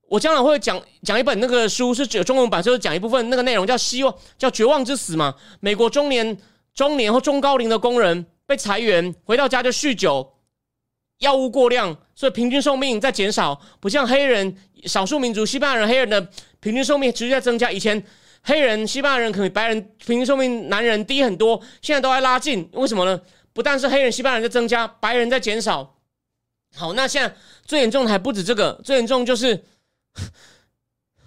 [0.07, 5.35] 我将来会讲讲一本那个书，是有中文版，就是讲一部分那个内容，叫希望，叫绝望之死嘛。
[5.59, 6.37] 美国中年
[6.73, 10.34] 中年或中高龄的工人被裁员，回到家就酗酒，
[11.19, 13.59] 药物过量，所以平均寿命在减少。
[13.79, 16.21] 不像黑人、少数民族、西班牙人、黑人的
[16.59, 17.71] 平均寿命持续在增加。
[17.71, 18.03] 以前
[18.43, 22.69] 黑人、西班牙人可比白人平均寿命男人低很多，现在都在拉近。
[22.73, 23.19] 为什么呢？
[23.53, 25.95] 不但是黑人、西班牙人在增加，白人在减少。
[26.75, 27.33] 好，那现在
[27.65, 29.63] 最严重的还不止这个，最严重就是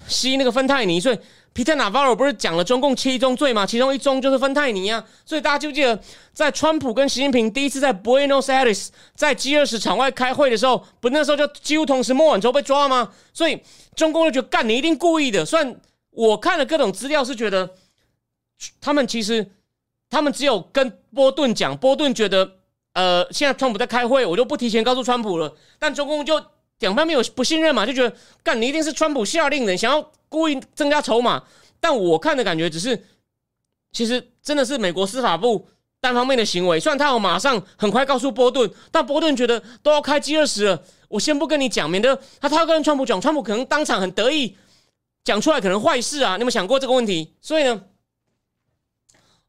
[0.07, 1.01] 吸那个芬太尼。
[1.01, 1.18] 所以
[1.52, 3.66] 皮特纳瓦罗不是讲了中共七宗罪吗？
[3.66, 5.04] 其中一宗就是芬太尼啊。
[5.24, 6.00] 所以大家记不记得，
[6.32, 13.12] 在川普跟习近平第一次在 Buenos Aires 在 G 二十场外开会的时候，不那时候就几乎同时摸完之后被抓吗？
[13.32, 13.61] 所以
[13.96, 15.44] 中共就觉得干你一定故意的。
[15.44, 15.76] 虽然
[16.11, 17.70] 我看了各种资料，是觉得
[18.80, 19.50] 他们其实
[20.08, 22.56] 他们只有跟波顿讲，波顿觉得。
[22.94, 25.54] 呃，现在川普在开会，我就不提前告诉川普了。
[25.78, 26.42] 但中共就
[26.80, 31.42] 两方面有不信任嘛，就觉得干你一定是川普下令的，想要故意增加筹码。
[31.80, 33.04] 但我看的感觉只是，
[33.92, 35.68] 其实真的是美国司法部
[36.00, 36.78] 单方面的行为。
[36.78, 44.56] 虽然他有马上很快告诉波顿，但波顿觉得都要开 G 二十了，我先不跟你讲，免得他他要跟川普讲，川普可能当场很得意
[45.24, 46.36] 讲出来，可能坏事啊。
[46.36, 47.34] 你有没有想过这个问题？
[47.40, 47.84] 所以呢，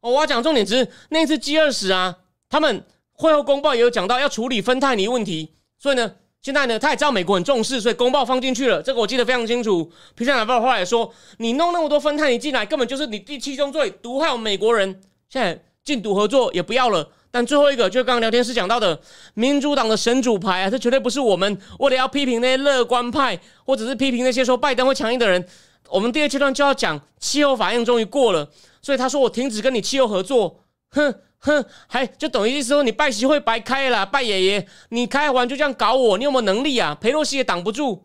[0.00, 2.84] 我要讲重点只是那次 G 二十啊，他们。
[3.12, 8.82] 会后公报也有讲到要处理芬太尼问题，所以呢，现在呢，他也知道美国很重视，所以公报放进去了。
[8.82, 9.92] 这个我记得非常清楚。
[10.14, 15.02] 皮特纳报后来说，你弄那么多芬太尼进来，根本就是你第七宗罪，毒害我们美国人。
[15.28, 17.06] 现在禁毒合作也不要了。
[17.30, 18.98] 但最后一个就是刚刚聊天室讲到的
[19.34, 25.46] 民主党的神主牌啊，这绝对不是我们为了要批评那些乐观派，或者是批评那些说拜登会强硬的人。
[25.90, 28.48] 我们第二阶段就要讲气候法案终于过了，
[28.80, 31.14] 所以他说我停止跟你气候合作，哼。
[31.40, 36.94] 哼，还就等于意思说你拜习会白开了，拜爷爷，你开完就这样搞我，你有没有能力啊？
[36.94, 38.04] 裴洛西也挡不住，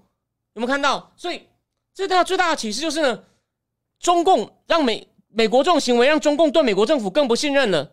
[0.54, 1.12] 有没有看到？
[1.18, 1.48] 所以
[1.94, 3.24] 最大最大的启示就是呢，
[4.00, 7.92] 中共让美美国这种行为让中共对美国政府更不信任了。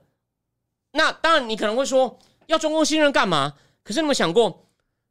[0.93, 3.55] 那当然，你可能会说要中共信任干嘛？
[3.83, 4.69] 可是你有没有想过，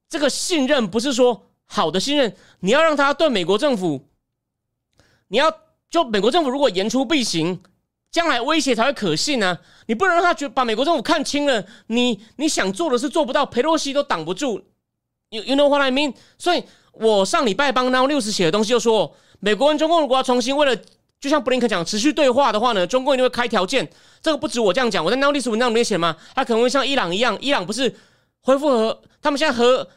[0.08, 4.08] 这个信任不是说好的信任，你要让他对美国政府，
[5.28, 5.52] 你要
[5.90, 7.62] 就美国政府如果言出必行。
[8.12, 14.62] 将来威胁才会可信呢，你不能让他觉把美国政府看清了，你你想做的是做不到，佩洛西都挡不住。
[15.30, 16.14] You you know what I mean？
[16.38, 20.76] 所以我上礼拜帮 Now News 写的东西就说，美国跟中共如果要重新为了，
[21.22, 23.90] 就像布林肯讲持续对话的话呢，中共一定会开条件。
[24.22, 26.18] 这个不止我这样讲，我在 Now News 文章里面写吗？
[26.36, 27.96] 他可能会像伊朗一样，伊朗不是
[28.42, 29.88] 恢复和，他们现在和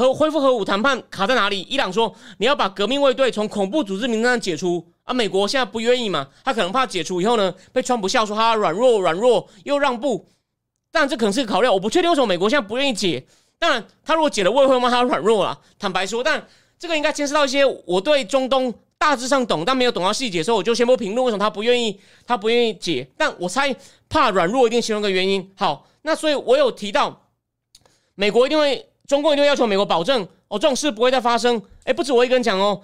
[0.00, 1.60] 和恢复核武谈判卡在哪里？
[1.68, 4.82] 伊朗说你要把革命卫队从恐怖组织名单上解除。
[5.04, 6.26] 啊，美国现在不愿意嘛？
[6.42, 10.26] 他可能怕解除以后呢，被川普笑说他软弱软弱又让步。
[10.90, 11.68] 当然，这可能是个考虑。
[11.68, 13.22] 我不确定为什么美国现在不愿意解。
[13.58, 15.58] 当然，他如果解了，我也会骂他软弱了。
[15.78, 16.46] 坦白说，但
[16.78, 23.06] 这个应该牵涉到一些我对中东大致上懂，但没有懂到细节，所以我就先不评论为什么他不愿意，他不愿意解。
[23.18, 23.74] 但我猜
[24.08, 25.52] 怕软弱一定形容个原因。
[25.56, 27.28] 好，那所以我有提到，
[28.14, 31.60] 美国一定会，中共一定要求美国保证哦，这种事不会再发生。
[31.82, 32.80] 哎，不止我一个人讲哦。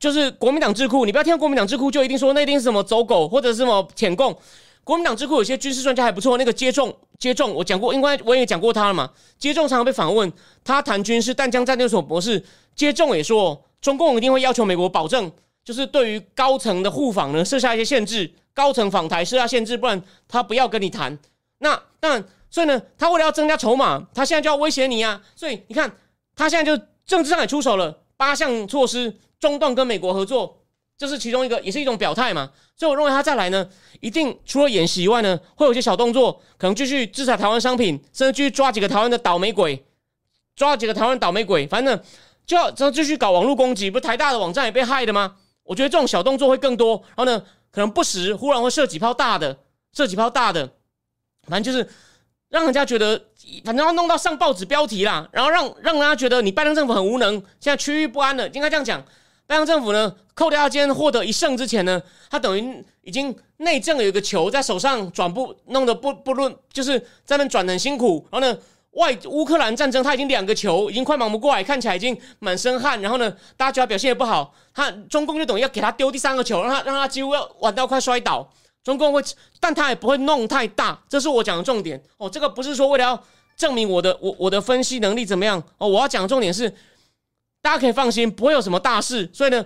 [0.00, 4.36] 就是国民党智库，你不要听到国民党智库就一定说那一定是什么走狗或者是什么舔共。
[4.82, 9.08] 国民党智库有些军事专家还不错，那个接种接种我讲过，因为我也讲过他了嘛。
[9.38, 10.30] 接种常常被访问，
[10.64, 15.30] 他谈军事，但将战略所博士接种也说，中共一定会要求美国保证，
[15.64, 21.16] 就是对于高层的互访呢设下一些限制，高层访台设下限制，不然他不要跟你谈。
[21.58, 25.20] 那当然，所以呢，他为了要增加筹码，他现在就要威胁你啊。
[25.34, 25.90] 所以你看，
[26.36, 29.12] 他现在就政治上也出手了，八项措施。
[29.40, 30.62] 中断跟美国合作，
[30.96, 32.52] 这是其中一个，也是一种表态嘛。
[32.76, 33.68] 所以我认为他再来呢，
[34.00, 39.84] 一定除了演习以外呢，会有一些小动作，可能继续制裁台湾商品，甚至继续抓几个台湾的倒霉鬼，
[40.54, 42.00] 抓几个台湾倒霉鬼，反正
[42.46, 43.90] 就要就继续搞网络攻击。
[43.90, 45.34] 不是台大的网站也被害的吗？
[45.64, 47.02] 我觉得这种小动作会更多。
[47.08, 49.58] 然后呢，可能不时忽然会射几炮大的，
[49.92, 50.70] 射几炮大的，
[51.48, 51.86] 反正就是
[52.54, 53.20] 让人家觉得，
[53.64, 59.02] 反正要弄到上报纸标题啦，然后让让人家觉得你拜登政府很无能，现在区域不安了，应该这样讲。
[59.44, 68.24] 拜登政府呢，扣掉他今天获得一胜之前呢，他等于已经内政有一个球在手上转不弄得不不论，就是在那转很辛苦。
[68.30, 68.56] 然后呢，
[68.92, 73.02] 外乌克兰战争他已经两个球，已经快忙不过来，看起来已经满身汗。
[73.02, 78.48] 然后呢，大家觉得表现也不好，他中共就等于要给他丢第三个球，让他让他几乎要玩到快摔倒。
[78.84, 79.20] 中共会，
[79.58, 82.30] 但他也不会弄太大，这是我讲的重点哦。
[82.30, 83.24] 这个不是说为了要
[83.56, 86.72] 证明我的我我的分析能力怎么样哦，我要讲的重点是。
[87.62, 89.26] 大家可以放心，不会有什么大事。
[89.32, 89.64] 所以呢，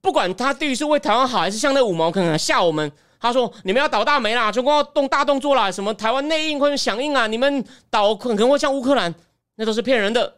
[0.00, 9.12] 不管他对于是为台湾好，还是像那五毛可能吓我们，他说你们要倒大霉啦，中共要动大动作啦，什么台湾内应或者响应啊，你们倒可能会像乌克兰，
[9.56, 10.36] 那都是骗人的。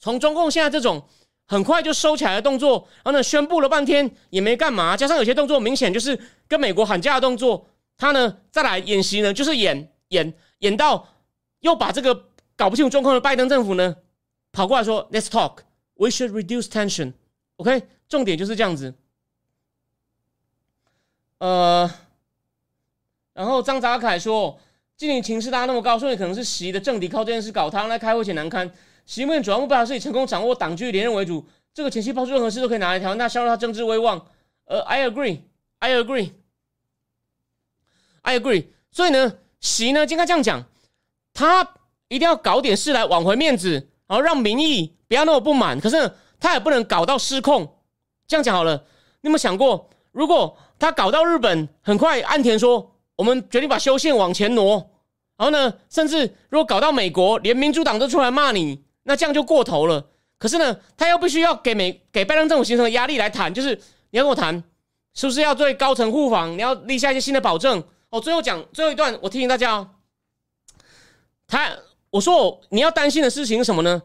[0.00, 1.00] 从中共现在这种
[1.46, 11.08] 很快就收起来的动作，然后呢宣布了半天也没干嘛，加上有些动作明显就是跟美国喊价的动作，他呢再来演习呢，就是演演演到
[11.60, 13.96] 又把这个搞不清楚状况的拜登政府呢
[14.50, 15.58] 跑过来说，Let's talk,
[15.94, 17.12] we should reduce tension.
[17.56, 18.94] OK，重点就是这样子。
[21.38, 21.90] 呃，
[23.34, 24.58] 然后张泽凯说，
[24.96, 28.70] 今年情势大家那么高，所以可能是习的政敌靠这件事搞他，来开会前难堪。
[29.06, 34.26] 习目前主要目标还是以成功掌握党区连任为主，这个前期抛出任何事都可以拿来调，那削弱他政治威望。
[34.64, 35.40] 呃，I agree,
[35.78, 36.32] I agree,
[38.22, 38.66] I agree。
[38.90, 40.64] 所以呢，习呢应该这样讲，
[41.32, 41.74] 他
[42.08, 45.80] 一定要搞点事来挽回面子，然后让民意不要那么不满。
[45.80, 47.76] 可是他也不能搞到失控。
[48.26, 48.74] 这样讲好了，
[49.20, 54.90] 你有没有想过，如果他搞到日本，很快岸田说，我们决定把修宪往前挪，
[55.36, 58.82] 然后呢，甚至如果搞到美国，连民主党都出来骂你。
[59.06, 60.04] 那这样就过头了。
[60.38, 63.74] 可是呢，他又必须要给美给拜登政府形成压力来谈，就是
[64.10, 64.62] 你要跟我谈，
[65.14, 66.52] 是不是要对高层互访？
[66.52, 67.82] 你要立下一些新的保证。
[68.10, 69.88] 哦，最后讲最后一段，我提醒大家哦。
[71.46, 71.70] 他
[72.10, 74.02] 我说我你要担心的事情是什么呢？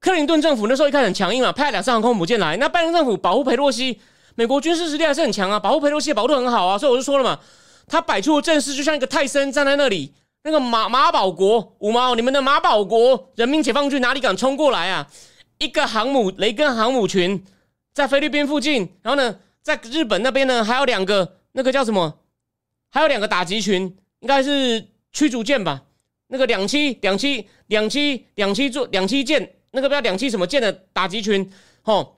[0.00, 2.56] 克林顿政府那时候一开始很强硬嘛，派两艘航空母舰来。
[2.58, 4.00] 那拜登政府保护佩洛西，
[4.36, 6.78] 美国军事实力还是很强啊，保护佩洛西保护的很好啊。
[6.78, 7.40] 所以我就说了嘛，
[7.86, 10.14] 他摆出的阵势就像一个泰森站在那里。
[10.44, 15.08] 那个马马保国五毛，你们的马保国人民解放军哪里敢冲过来啊？
[15.58, 17.44] 一个航母雷根航母群
[17.94, 22.18] 在菲律宾附近，然后呢，在日本那边呢还有两个那个叫什么？
[22.90, 25.82] 还有两个打击群，应该是驱逐舰吧？
[26.26, 31.48] 那个两栖两栖两栖两栖做两栖舰，那个不要两栖什么舰的打击群，
[31.84, 32.14] 哦，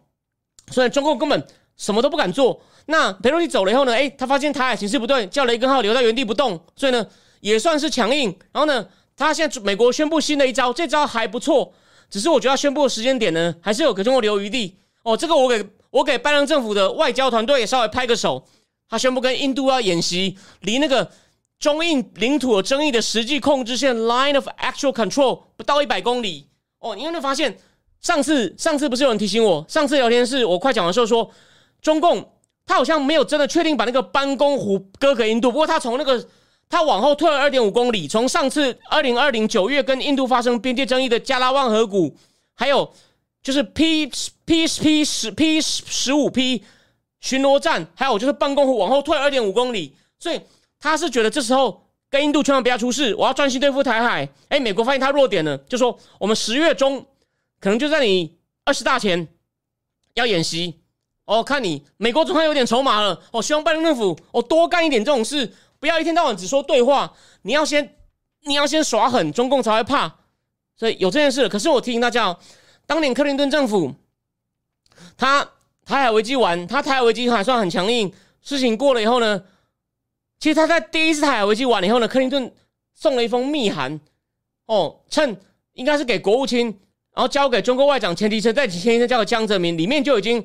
[0.70, 2.62] 所以中共根本什么都不敢做。
[2.87, 3.92] 那裴洛西走了以后呢？
[3.92, 7.06] 哎，他发现台海形势不对，叫雷根号留在原地不动，所以呢。
[7.44, 11.74] 也算是强硬，然后呢，他现在美国宣布新的一招，这招还不错，
[12.09, 15.14] 只是我觉得他宣布的时间点呢，还是有给中国留余地哦。
[15.14, 18.46] 这个我给我给拜登政府的外交团队也稍微拍个手，
[18.88, 21.11] 他宣布跟印度要演习，离那个
[21.59, 26.96] 中印领土有争议的实际控制线 （line of actual control） 不到一百公里哦。
[26.96, 27.59] 你有没有发现，
[28.00, 31.30] 上次上次不是有人提醒我，上次聊天是我快讲的时候说，
[31.83, 32.26] 中共
[32.64, 36.26] 他好像没有真的确定把那个班公湖割给印度，不过他从那个。
[36.68, 42.16] 他往后退了二点五公里，从上次二零二零九月跟印度发生边界争议的加拉万河谷，
[42.55, 42.92] 还有
[43.42, 44.07] 就是 P
[44.44, 46.64] P P 十 P 十五 P
[47.20, 50.40] 巡逻站，还有就是办公湖往后退二点五公里，所以
[50.81, 54.29] 他是觉得这时候跟印度千万不要出事，我要专心对付台海。
[54.48, 57.05] 哎，美国发现他弱点了，就说我们十月中
[57.61, 59.29] 可能就在你二十大前
[60.14, 60.81] 要演习
[61.24, 65.50] 哦，看你美国总算有点筹码了哦，希望拜登政府哦多干一点这种事。
[65.85, 67.94] 不要一天到晚只说对话，你要先
[68.44, 70.16] 你要先耍狠，中共才会怕。
[70.75, 71.47] 所以有这件事。
[71.47, 72.35] 可是我提醒大家，
[72.87, 73.92] 当年克林顿政府，
[75.14, 75.44] 他
[75.85, 78.11] 台海危机完，他台海危机还算很强硬。
[78.40, 79.44] 事情过了以后呢，
[80.38, 82.51] 其实他在第一次台海危机完了以后呢，克林顿
[82.94, 84.01] 送了一封密函，
[84.64, 85.38] 哦，趁
[85.75, 86.68] 应该是给国务卿，
[87.14, 90.42] 然后交给中国外长前提是在前一天交给江泽民，里面就已经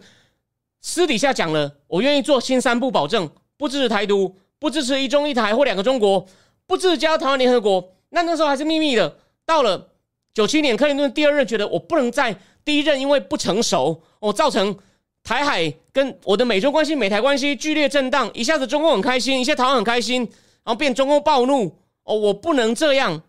[0.82, 4.38] 私底下讲了，我愿意做新三步保证，不支持台独。
[4.60, 6.28] 不支持一中一台或两个中国，
[6.68, 7.94] 不支持加入台湾联合国。
[8.10, 9.18] 那那时候还是秘密的。
[9.46, 9.90] 到了
[10.34, 14.78] 九七年，克林顿第二任觉得我不能在第一任因为不成熟，我造成
[15.24, 20.22] 台海跟我的美中关系、美台关系剧烈震荡，一下子中共很开心，一下台湾很开心，
[20.64, 21.76] 然后变中共暴怒。
[22.04, 23.22] 哦，我不能这样。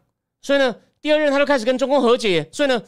[0.42, 2.48] 所以呢，第二任他就开始跟中共和解。
[2.50, 2.82] 所以呢，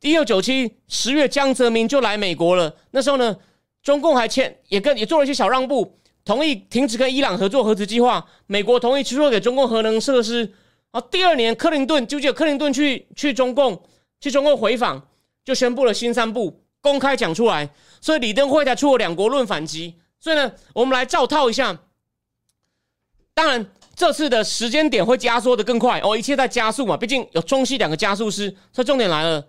[0.00, 2.74] 一九九七十月，江泽民就来美国了。
[2.90, 3.36] 那时候呢，
[3.82, 5.94] 中共还欠也跟也做了一些小让步。
[6.28, 10.52] 同意停止跟伊朗合作核子计划，美国同意出售给中共核能设施。
[10.90, 13.82] 啊，第二年克林顿就记得克林顿去去中共
[14.20, 15.02] 去中共回访，
[15.42, 17.70] 就宣布了新三步，公开讲出来。
[18.02, 19.94] 所以李登辉才出了两国论反击。
[20.20, 21.78] 所以呢，我们来照套一下。
[23.32, 23.64] 当然，
[23.96, 26.94] 这次的时间点会加缩的更快哦，一切在加速嘛。
[26.94, 28.54] 毕竟有中西两个加速师。
[28.70, 29.46] 所以重点来了，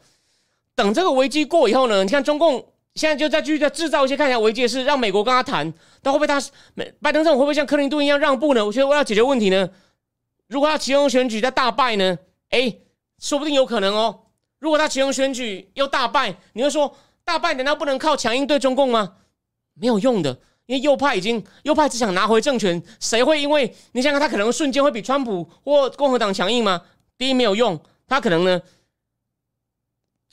[0.76, 2.66] 等这个危机过以后呢，你看中共。
[2.96, 5.74] 现在就再继续在制造一些看起来危机的事，让美国跟他谈。
[6.02, 6.42] 但会不会他
[7.00, 8.66] 拜登政府会不会像克林顿一样让步呢？
[8.66, 9.70] 我觉得我要解决问题呢。
[10.48, 12.18] 如果他其中选举在大败呢？
[12.50, 12.78] 哎，
[13.20, 14.22] 说不定有可能哦。
[14.60, 19.14] 如果他其中选举又大败，你会说大败难道不能靠强硬对中共吗？
[19.76, 26.82] 没有用的，因为右派已经右派只想拿回政权，谁会因为你想想他可能瞬间会比川普或共和党强硬吗？
[27.18, 28.62] 第一没有用，他可能呢？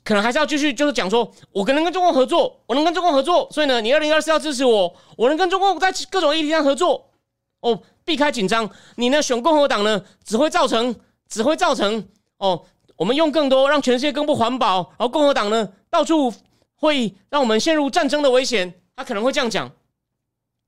[0.06, 7.10] 可能还是要继续，就是讲说，我可能跟中国合作，我能跟中国合作，所以呢，你二零二四要支持我，我能跟中国在各种议题上合作，
[7.58, 8.70] 哦，避开紧张。
[8.94, 10.94] 你呢，选共和党呢，只会造成，
[11.28, 12.06] 只会造成，
[12.38, 12.62] 哦，
[12.94, 16.32] 我们用更多，让全世界更不环保，然后共和党呢，到处
[16.76, 19.68] 会让我们陷入战争的危险，他可能会这样讲。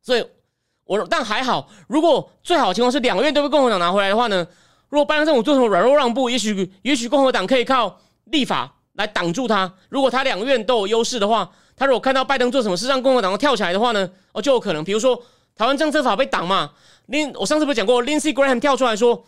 [0.02, 0.26] 所以，
[0.84, 4.44] 我但还好，如果最好的情况是两个院都被共和党拿回来的话呢？
[4.88, 9.72] 如果拜登政府做什么软弱让步，也许也许共和党可以靠立法来挡住他。
[9.88, 14.10] 如果他两个院都有优势的话，他如果看到拜登做什么事让共和党跳起来的话呢？
[14.32, 15.20] 哦，就有可能，比如说
[15.56, 16.72] 台湾政策法被挡嘛。
[17.06, 19.24] 林，我上次不是讲过，Linsey Graham 跳出来说，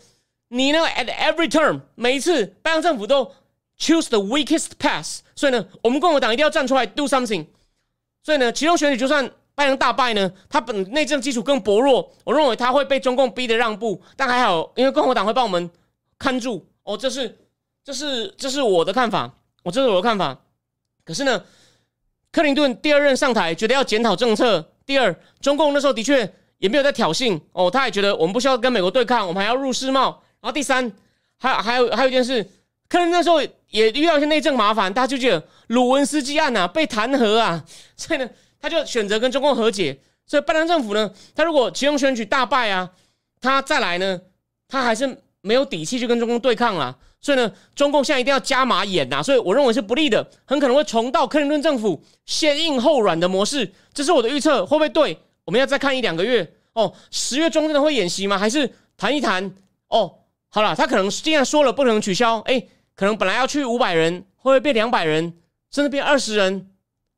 [0.49, 3.33] 你呢？At every term，每一次拜登政府都
[3.79, 7.47] choose the weakest path，所以呢，我们共和党一定要站出来 do something。
[8.23, 15.71] 所以呢，其中选举就算拜登大败呢，他本内政基础更薄弱，我认为他会被中共逼得让步，但还好，因为共和党会帮我们
[16.19, 16.67] 看住。
[16.83, 17.39] 哦，这是，
[17.83, 19.33] 这是，这是我的看法，
[19.63, 20.39] 我这是我的看法。
[21.05, 21.43] 可是呢，
[22.33, 24.73] 克林顿第二任上台，觉得要检讨政策。
[24.85, 26.33] 第二，中共那时候的确。
[26.61, 30.23] 也没有在挑衅哦，他也觉得我们不需要跟美国对抗，我们还要入世贸。
[30.43, 30.93] 然后第三，
[31.39, 32.47] 还还有还有一件事，
[32.87, 37.65] 可能那时候也遇到一些内政麻烦，大家就觉得鲁文斯基案啊被弹劾啊，
[37.97, 38.29] 所以呢，
[38.61, 39.99] 他就选择跟中共和解。
[40.27, 42.91] 所以拜登政府呢，他如果其中选举大败啊，
[43.41, 44.21] 他再来呢，
[44.69, 46.95] 他还是没有底气去跟中共对抗了。
[47.21, 53.71] 所以呢，中共现在一定要加码演呐，所以我认为是不利的，很可能会重蹈克林顿政府先硬后软的模式。
[53.93, 55.19] 这是我的预测，会不会对？
[55.45, 58.39] 我们要再看一两个月哦，十月中真的会演习吗？
[58.39, 59.55] 还是谈一谈？
[59.89, 60.15] 哦，
[60.49, 62.63] 好了，他可能既然说了不能取消，哎，
[62.95, 65.35] 可能本来要去五百人，会不会变两百人，
[65.71, 66.71] 甚至变二十人？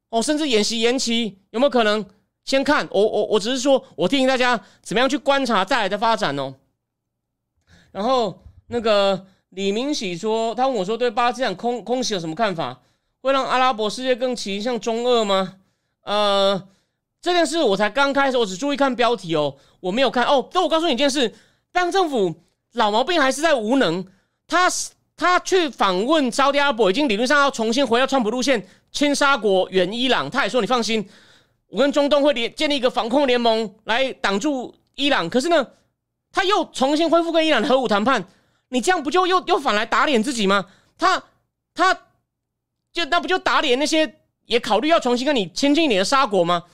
[0.08, 2.04] 哦，甚至演习延期，有没有可能？
[2.44, 6.54] 先看，我我我只是说，我提醒大家怎么样去观察再来的发展哦。
[7.92, 12.80] 然后那个李明喜说，他问我说，对巴基斯坦空空袭有什么看法？
[13.22, 15.54] 会让阿拉伯世界更倾向中俄吗？
[16.02, 16.68] 呃。
[17.20, 20.48] 这件事我才刚开始，我只注意看标题哦，我没有看哦。
[20.52, 21.28] 但我告诉你一件事，
[21.70, 22.34] 拜登政府
[22.72, 24.04] 老毛病还是在无能。
[24.48, 24.68] 他
[25.16, 30.28] 他去访问沙特阿拉伯，已经理论上要重新回到川普路线，亲沙国远伊朗。
[30.28, 31.08] 他也说你放心，
[31.68, 35.30] 我跟中东会联建立一个防空联盟来挡住伊朗。
[35.30, 35.64] 可是呢，
[36.32, 38.26] 他又重新恢复跟伊朗的核武谈判，
[38.72, 40.64] 你这样不就又又反来打脸自己吗？
[40.96, 41.22] 他
[41.74, 41.92] 他
[42.92, 46.64] 就那不就打脸那些也考虑要重新跟你亲近你的沙国吗？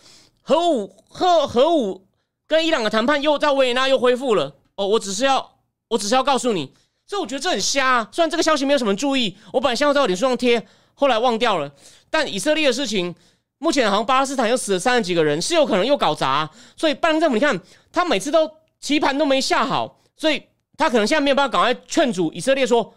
[0.42, 2.07] 核武核核武
[2.46, 6.72] 跟伊朗的谈判又在维也纳又恢复了哦，我只是要我只是要告诉你，
[7.05, 8.09] 所以我觉得这很瞎。
[8.12, 11.70] 虽然这个消息没有什么注意，我本来想要在脸书上贴，后来忘掉了。
[12.09, 13.14] 但以色列的事情，
[13.59, 16.49] 目前好像巴勒斯坦又死了三十几个人，是有可能又搞砸。
[16.76, 17.61] 所以拜登政府，你看
[17.92, 18.49] 他每次都
[18.80, 20.44] 棋盘都没下好，所以
[20.79, 22.95] 他可能现在没有办法赶快劝阻以色列说，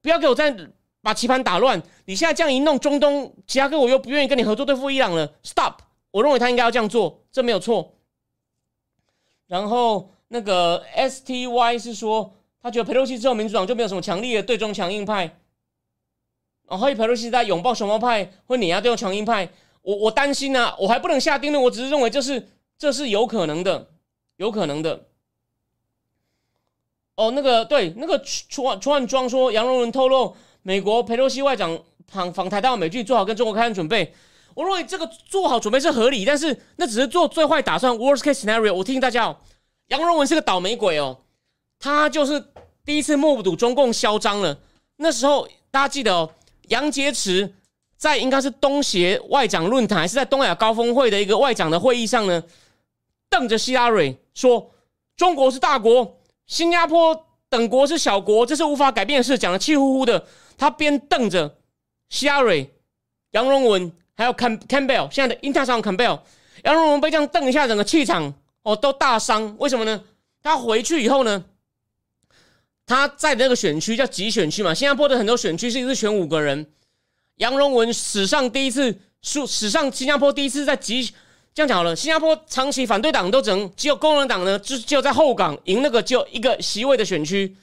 [0.00, 0.56] 不要给我再
[1.02, 1.80] 把棋盘打乱。
[2.06, 5.74] 你现在这样一弄，中东其他各国又不愿意跟你合作对付伊朗了，Stop。
[6.10, 7.92] 我认为他应该要这样做，这没有错。
[9.46, 15.38] 然后那个 S T Y 是说，他觉得佩洛西之后，民主党就没有什么强力的对中强硬派。
[16.66, 19.48] 然后佩洛西在拥抱熊猫派会碾压对中强硬派，
[19.82, 23.90] 我我担心呢，我还不能下定论，我只是认为这是这是有可能的，
[24.36, 25.05] 有可能的。
[27.16, 34.14] 哦，那个对，那个出出汉庄说，杨荣文透露，美国佩洛西外长访访台到美剧，做好跟中国开战准备。
[34.54, 38.72] 我认为这个做好准备是合理，但是那只是做最坏打算 （worst case scenario）。
[38.72, 39.36] 我提醒大家哦，
[39.88, 41.18] 杨荣文是个倒霉鬼哦，
[41.78, 42.42] 他就是
[42.84, 44.58] 第一次目睹中共嚣张了。
[44.96, 46.30] 那时候大家记得哦，
[46.68, 47.50] 杨洁篪
[47.96, 52.42] 在应该是东协外长论坛，还是在东亚高峰会的一个外长的会议上呢，
[53.30, 54.70] 瞪着希拉蕊说
[55.16, 60.26] ：“中国是大国，新加坡等国是小国，这是无法改变的事。”讲的气呼呼的，
[60.56, 61.58] 他边瞪着
[62.08, 62.74] 希亚蕊、
[63.32, 63.92] 杨荣文。
[64.18, 66.20] 还有 Cam Campbell，现在的 Intel，Campbell
[66.64, 68.32] 杨荣文被这样瞪一下，整个气场
[68.62, 69.54] 哦都大伤。
[69.58, 70.02] 为什么呢？
[70.42, 71.44] 他回去以后呢，
[72.86, 76.66] 他在那个选区叫集选区嘛，新加坡的很多选区是一次选五个人。
[77.34, 81.12] 杨荣文史上第一次输，史上新加坡第一次在集
[81.56, 87.56] 这样讲好了，新加坡长期反对党都只能只有工人党呢，就只有在后港赢那个只有一个席位的选区。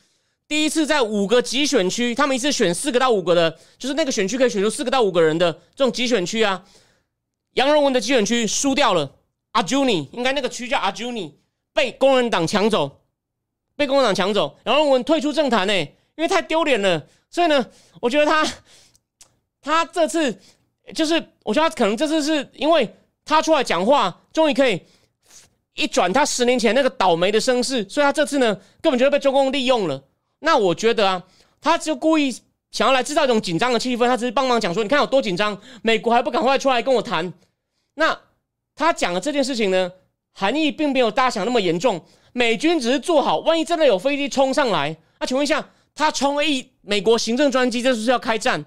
[0.48, 6.66] 第一次在五个集选区，他们一次选四个到五个的，就是那个选区可以选出四个到五个人的这种集选区啊。
[7.54, 9.12] 杨荣文的集选区输掉了，
[9.52, 11.38] 阿朱尼应该那个区叫阿朱尼，
[11.72, 13.00] 被工人党抢走，
[13.76, 15.74] 被工人党抢走，杨荣文退出政坛呢，
[16.16, 17.06] 因为太丢脸了。
[17.30, 17.64] 所以呢，
[18.02, 18.44] 我觉得他
[19.62, 20.36] 他这次
[20.96, 22.92] 就是，我觉得他可能这次是因为
[23.26, 24.82] 他出来讲话，终于可以
[25.76, 30.04] 一转他十年前那个倒霉的声势，所以他这次呢根本就被中共利用了。
[30.40, 31.24] 那我觉得啊，
[31.62, 32.32] 他就故意
[32.72, 37.34] 想要来制造一种紧张的气氛，他只是帮忙讲说，你看有多紧张，美国还不赶快出来跟我谈。
[37.96, 38.18] 那
[38.76, 39.92] 他讲的这件事情呢，
[40.32, 42.04] 含义并没有大家想那么严重。
[42.34, 48.66] 美军只是做好，万一真的有飞机冲上来，那请问一下，他冲一美国行政专机，这是不是要开战？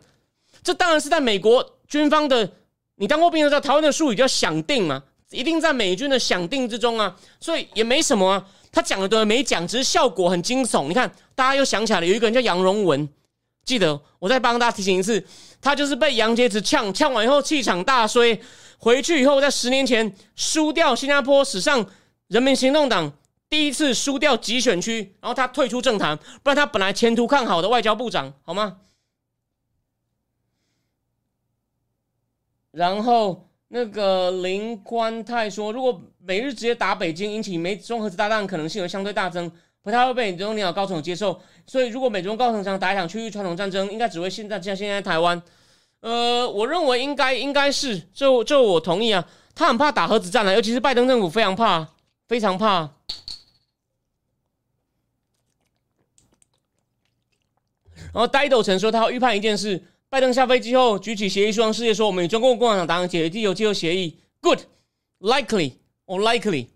[0.63, 2.49] 这当然是在美国军方的，
[2.97, 8.47] 你当过兵的知道，台湾的术语叫“想定”嘛，一定在美军的想定之中啊，所以也没什么啊。
[8.73, 10.89] 他讲的都没讲，只是效果很惊悚。
[10.89, 13.09] 你看，大家又想起来了，有一个人叫杨荣文，
[13.65, 15.25] 记得我再帮大家提醒一次，
[15.61, 18.39] 他就是被杨洁篪呛，呛完以后气场大衰，
[18.79, 21.87] 回去以后在十年前输掉新加坡史上
[22.29, 23.11] 人民行动党
[23.49, 28.77] 第一次输掉集选区，然后他退出政坛，不然他本来前途看好的外交部长，好吗？
[32.77, 39.51] 然后那个林冠泰说，如果美日直接打北京，引起美中核子大战可能性会相对大增，
[39.81, 41.41] 不太会被美中领导高层接受。
[41.67, 45.43] 所以，如果美中高层想打一场区域传统战争，应该只会现在像现在台湾。
[46.01, 49.27] 呃，我认为应该应该是，这这我同意啊。
[49.55, 51.89] 他很怕打核子战啊，尤其是拜登政府非常怕，
[52.29, 52.91] 非常怕。
[58.13, 59.83] 然后呆斗曾说，他要预判一件事。
[60.09, 64.61] 拜登下飞机后举起协议书世界说：“我们与中共共产党达成解地有机会协议。” Good,
[65.21, 65.73] likely
[66.07, 66.69] or likely。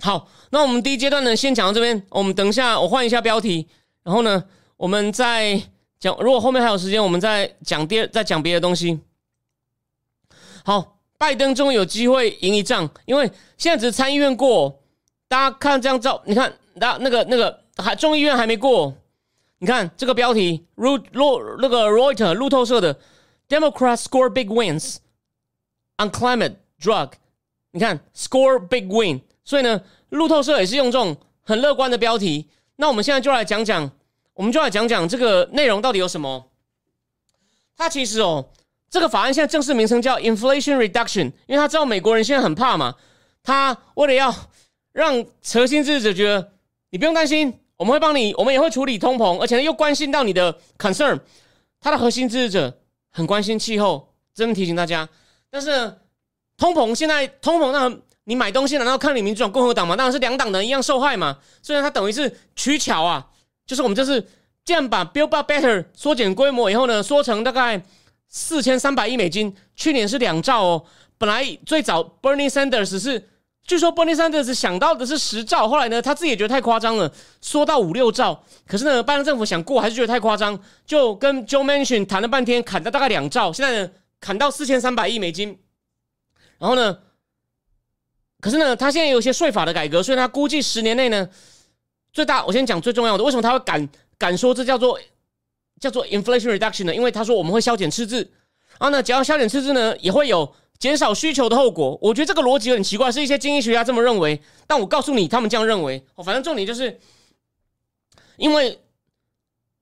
[0.00, 2.02] 好，那我们第一阶段呢，先讲到这边。
[2.08, 3.68] 我们等一下，我换一下标题，
[4.02, 4.42] 然后呢，
[4.76, 5.62] 我们再
[6.00, 6.16] 讲。
[6.18, 8.98] 如果后面还有时间，我们再讲第二，再讲别的东西。
[10.64, 14.80] 好，拜登终于有机会赢一仗，因为现在只是参议院过。
[15.28, 18.94] 大家看这张照，你看，那那个那个还众议院还没过。
[19.62, 22.98] 你看这个标题，路路那个 Reuters 路透社的
[23.48, 24.96] Democrats score big wins
[25.98, 27.12] on climate drug。
[27.70, 32.48] 你看 score big win，所以呢，路透社也是用这种很乐观的标题。
[32.74, 33.88] 那我们现在就来讲讲，
[34.34, 36.50] 我们就来讲讲这个内容到底有什么。
[37.76, 38.50] 它其实哦，
[38.90, 42.96] 这个法案现在正式名称叫 Inflation Reduction，因为他知道美国人现在很怕嘛，
[43.44, 44.34] 他为了要
[44.90, 46.50] 让核心支持者觉得
[46.90, 47.60] 你不用担心。
[47.82, 51.18] 我们会帮你，我们也会处理通膨，而且呢又关心到你的 concern。
[51.80, 52.78] 他的核心支持者
[53.10, 55.08] 很关心气候，真的提醒大家。
[55.50, 55.92] 但是
[56.56, 59.96] 通膨现在通膨，那你买东西难道看你民主、共和党吗？
[59.96, 61.36] 当然是两党的一样受害嘛。
[61.60, 63.26] 虽然他等于是取巧啊，
[63.66, 64.24] 就是我们就是
[64.64, 67.82] 这样把 Build Back Better 缩减规模以后呢，缩成大概
[68.28, 69.56] 四千三百亿美金。
[69.74, 70.84] 去年是两兆哦，
[71.18, 73.28] 本来最早 Bernie Sanders 是。
[73.64, 77.10] 据说 Bernie Sanders 想到的是十兆，后来呢，他自己也觉得太夸张了，
[77.40, 78.42] 缩到五六兆。
[78.66, 83.90] 可是呢，拜登政府想过还是觉得太夸张，就跟 Joe Manchin 谈了半天，砍到大概两兆，现在呢，
[84.20, 85.56] 砍到四千三百亿美金。
[86.58, 86.98] 然后呢，
[88.40, 91.28] 可是呢，他现在有一些税法的改革，所以他估计十年内呢，
[92.12, 93.88] 最大我先讲最重要的，为什么他会敢
[94.18, 94.98] 敢说这叫做
[95.78, 96.94] 叫做 inflation reduction 呢？
[96.94, 98.28] 因为他说我们会削减赤字，
[98.80, 100.52] 然后呢，只要削减赤字呢，也会有。
[100.82, 106.04] 减少需求的后果，我觉得这个逻辑很奇怪，是一些经济学家这么认为，但我告诉你，他们这样认为。
[106.24, 106.98] 反正重点就是，
[108.36, 108.80] 因为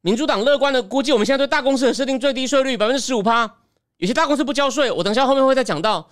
[0.03, 3.51] 民主党乐观的估计，我们现在对大公司的设定最低税率百分之十五趴，
[3.97, 6.07] 有些大公司不交税，我等下后面会再讲到，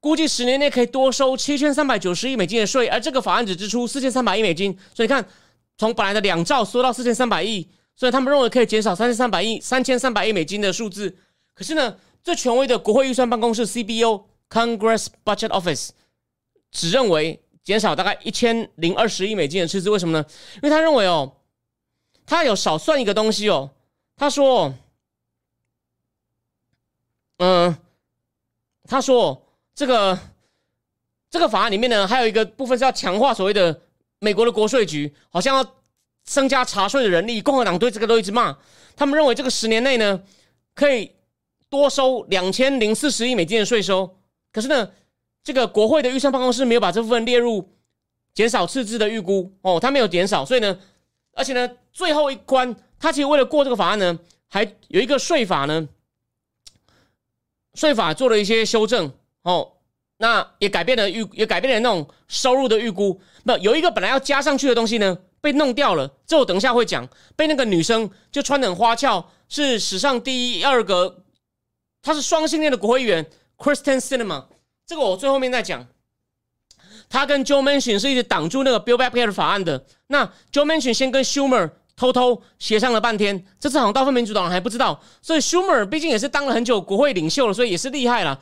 [0.00, 5.26] 估计十年内可以多收七千三百九十亿美金的税，而这个法案只支出四千三百亿美金，所以看
[5.78, 7.66] 从本来的两兆缩到四千三百亿，
[7.96, 11.16] 所以他们认为可以减少三千三百亿三千三百亿美金的数字，
[11.54, 11.96] 可是呢？
[12.26, 15.90] 最权威的国会预算办公室 （CBO, Congress Budget Office）
[16.72, 20.26] 只认为减少大概一千零二十亿美金的赤字，为什么呢？
[20.54, 21.36] 因为他认为哦，
[22.26, 23.70] 他有少算一个东西哦。
[24.16, 24.74] 他说，
[27.36, 27.78] 嗯，
[28.88, 30.18] 他说这个
[31.30, 33.82] 这个法案里面呢，还有一个部分是要强化所谓的
[34.18, 35.74] 美国的国税局，好像要
[36.24, 37.40] 增加查税的人力。
[37.40, 38.58] 共和党对这个都一直骂，
[38.96, 40.24] 他们认为这个十年内呢，
[40.74, 41.12] 可以。
[41.76, 44.16] 多收两千零四十亿美金的税收，
[44.52, 44.90] 可是呢，
[45.44, 47.72] 这个国会的预算办公室没有把这部分列入
[48.34, 49.52] 减少赤字的预估。
[49.62, 50.78] 哦，他没有减少，所以呢，
[51.32, 54.18] 而且呢，最后一关，他其实为了过这个法案呢，
[54.48, 55.88] 还有一个税法呢，
[57.74, 59.12] 税法做了一些修正。
[59.42, 59.72] 哦，
[60.16, 71.22] 那也改变了预，也改变了那种收入的预估，那有一个本来要加上去的东西呢，被弄掉了，这我等一下会讲，被那个女生就穿的很花俏，是史上第一二个。
[72.06, 73.26] 他是双性恋的国会议员
[73.58, 74.44] Kristen Cinema，
[74.86, 75.84] 这个我最后面再讲。
[77.08, 79.84] 他跟 Joe Manchin 是一直挡住那个 Build Back Better 法案的。
[80.06, 85.02] 那 Joe Manchin 先跟 Schumer 偷偷协商了半天，这次好像大部分民主党人还不知道。
[85.20, 88.40] 所以 Schumer 毕竟也是当了很久国会领袖了，所以也是厉害了。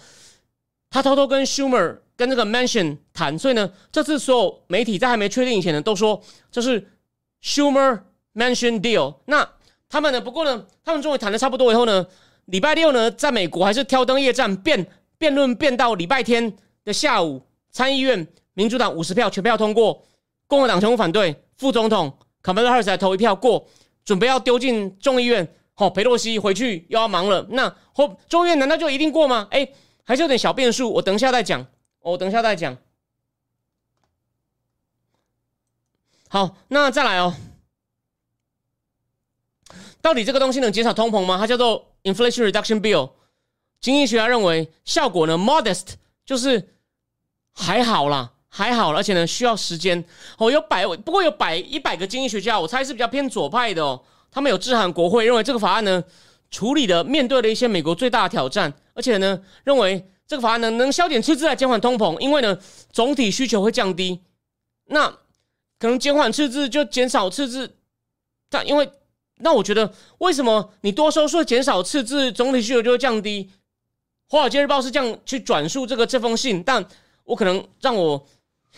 [0.90, 6.86] 他偷偷跟 Schumer 跟这个 Manchin 谈，所以呢，这次所有媒体在还没确定以前呢，都说这是
[7.42, 8.02] Schumer
[8.34, 9.14] Manchin Deal。
[9.24, 9.48] 那
[9.88, 10.20] 他们呢？
[10.20, 12.06] 不过呢，他们终于谈的差不多以后呢？
[12.46, 14.86] 礼拜六呢，在美国还是挑灯夜战，辩
[15.18, 20.04] 辩论辩到礼拜天的下午，参议院民主党五十票全票通过，
[20.46, 23.66] 共和党全部反对，副总统卡梅拉·哈里斯还投一票过，
[24.04, 25.48] 准备要丢进众议院。
[25.76, 27.44] 好、哦，裴洛西回去又要忙了。
[27.50, 29.48] 那后众议院难道就一定过吗？
[29.50, 29.68] 哎、
[30.04, 31.60] 还是有点小变数，我等一下再讲、
[32.00, 32.12] 哦。
[32.12, 32.76] 我等一下再讲。
[36.28, 37.34] 好，那再来哦。
[40.00, 41.38] 到底这个东西能减少通膨吗？
[41.38, 43.10] 它叫做 Inflation Reduction Bill。
[43.80, 45.88] 经济学家认为效果呢 modest，
[46.24, 46.70] 就是
[47.52, 50.02] 还好啦，还好，而且呢需要时间。
[50.38, 54.02] 哦，有百不过有百一百个经济学家，我猜是比较偏左派的哦。
[54.30, 56.02] 他们有致函国会，认为这个法案呢
[56.50, 62.58] 处理的面对了一些美国最大的挑战，而且呢认为这个法案呢能消减赤字来减缓通膨，因为呢
[62.90, 64.22] 总体需求会降低。
[64.86, 65.08] 那
[65.78, 67.76] 可能减缓赤字就减少赤字，
[68.48, 68.90] 但因为。
[69.38, 73.50] 那我觉得，为什么你多收税减少赤字，总体需求就会降低？
[74.28, 76.84] 华尔街日报是这样去转述这个这封信，但
[77.24, 78.24] 我可能让我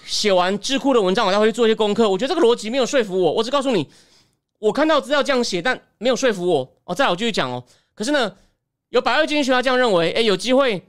[0.05, 2.09] 写完智库的文章，我再回去做一些功课。
[2.09, 3.33] 我觉得这个逻辑没有说服我。
[3.33, 3.89] 我只告诉你，
[4.59, 6.73] 我看到资料这样写，但没有说服我。
[6.85, 7.63] 哦，再来我继续讲哦。
[7.95, 8.35] 可是呢，
[8.89, 10.83] 有百位经济学家这样认为，哎，有机会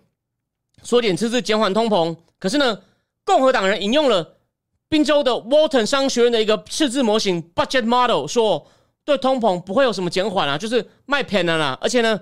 [0.81, 2.15] 缩减赤字，减缓通膨。
[2.39, 2.81] 可是呢，
[3.25, 4.37] 共和党人引用了
[4.89, 8.65] 宾州的 Walton 商学院的一个赤字模型 （Budget Model） 说。
[9.07, 11.77] 对通膨不会有什么减缓啊，就是卖偏了啦。
[11.79, 12.19] 而且呢，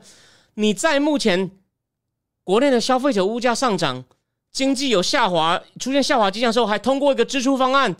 [0.54, 1.50] 你在目前
[2.44, 4.06] 国内的消费者物价上涨、
[4.52, 7.96] 经济有下滑、出现下滑迹象的时候，还通过一个支出方案，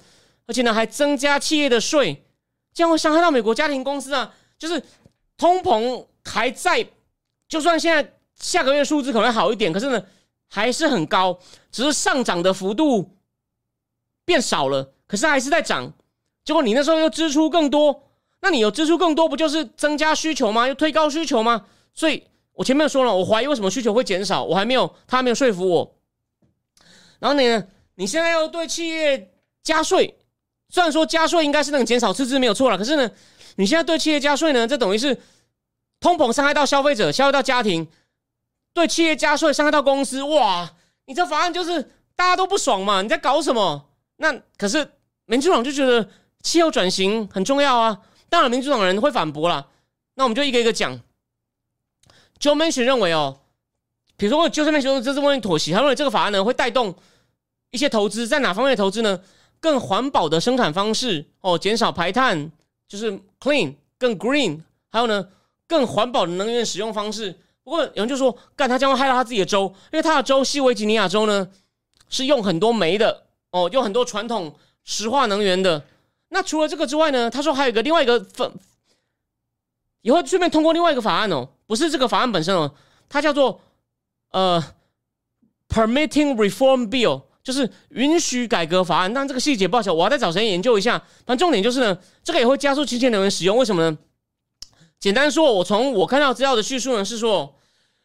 [0.46, 2.24] 而且呢还增加企业的税，
[2.76, 4.32] 这样会伤害到美国家庭公司啊。
[4.60, 4.80] 就是
[5.36, 6.88] 通膨还在，
[7.48, 10.00] 就算现在下个月数字可能好一点，可是呢
[10.48, 11.40] 还是很高，
[11.72, 13.18] 只是上涨的幅度
[14.24, 15.92] 变少了，可是还是在涨。
[16.44, 18.04] 结果你那时候又支出更多。
[18.46, 20.68] 那你有支出更多，不就是增加需求吗？
[20.68, 21.66] 又推高需求吗？
[21.96, 22.24] 所以
[22.54, 25.96] 我前面说了，我怀疑为什么需求会减少，我还没有，他还没有说服我。
[27.18, 27.66] 然后你呢，
[27.96, 29.32] 你现在要对企业
[29.64, 30.16] 加税，
[30.70, 33.10] 虽然说加税应该是能减少赤字没有错了，可是呢，
[33.56, 35.20] 你现在对企业加税呢，这等于是
[36.00, 37.88] 通膨伤害到消费者，伤害到家庭，
[38.76, 40.72] 对企业加税伤害到公司，哇！
[41.08, 41.82] 你这法案就是
[42.16, 43.02] 大家都不爽嘛？
[43.02, 43.90] 你在搞什么？
[44.18, 44.88] 那可是
[45.26, 46.08] 民主党就觉得
[46.44, 48.00] 气候转型很重要啊。
[48.36, 49.66] 当然，民主党人会反驳了。
[50.16, 51.00] 那我们就一个一个讲。
[52.38, 53.40] Joe Manchin 认为哦，
[54.18, 56.94] 比如说，Joe Manchin 这是问妥协，他认为这个法案呢会带动
[57.72, 59.22] 一些投资，在哪方面的投资呢？
[59.62, 62.52] 更环保的生产方式哦，减少排碳，
[62.90, 64.60] 就是 clean 更 green，
[64.92, 65.30] 还有呢
[65.66, 67.40] 更环保的能源使用方式。
[67.64, 71.48] 不过有人就说，干他将会害到他自己的州，因为他的州西维吉尼亚州呢
[72.10, 75.82] 是用很多煤的哦，用很多传统石化能源的。
[76.36, 77.30] 那除了这个之外呢？
[77.30, 78.52] 他说还有一个另外一个分，
[80.02, 82.76] 以后顺便通过另外一个法案哦，不是这个法案本身哦，
[83.08, 83.62] 它叫做
[84.32, 84.62] 呃
[85.70, 89.14] Permitting Reform Bill，就是允许改革法案。
[89.14, 91.00] 但这个细节不好我要再找时间研究一下。
[91.26, 93.56] 反正重点就是呢，这个也会加速清洁能源使用。
[93.56, 93.98] 为什么呢？
[95.00, 97.56] 简单说，我从我看到资料的叙述呢是说，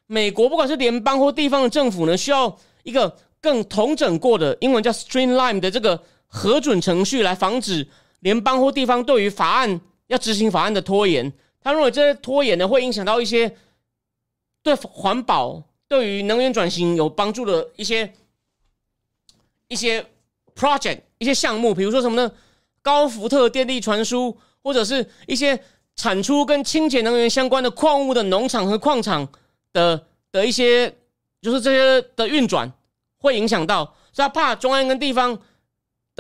[0.07, 7.89] 美国不管是联邦或地方的政府呢，需要一个更同整过的英文叫 Streamline 的这个核准程序来防止。
[8.21, 13.57] 联邦或地方对于法案要执行法案的拖延，他认为这些拖延呢会影响到一些
[14.63, 18.13] 对环保、对于能源转型有帮助的一些
[19.69, 20.05] 一些
[20.55, 22.31] project、一些项目，比如说什么呢？
[22.83, 25.63] 高福特电力传输，或者是一些
[25.97, 29.27] 产出跟清洁能源相关的矿物的农场和矿场
[29.73, 30.95] 的的一些，
[31.41, 32.71] 就是这些的运转
[33.19, 35.39] 会影响到，所以他怕中央跟地方。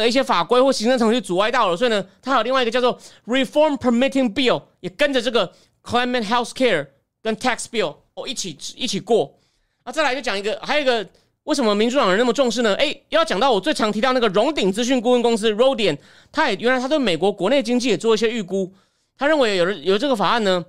[0.07, 6.89] 一些法规或行政程序阻碍到了，所以呢，它有另外一个叫做 Reform Permitting Bill，也跟着这个 Climate Health Care
[7.23, 9.39] 跟 Tax Bill 哦一起一起过。
[9.85, 11.07] 那再来就讲一个，还有一个
[11.45, 12.75] 为什么民主党人那么重视呢？
[12.77, 15.99] 哎，要讲到我最常提到那个荣鼎资讯顾问公司 Rodian，
[16.31, 18.73] 他也原来他对美国国内经济也做一些预估，
[19.17, 20.65] 他认为有有这个法案呢，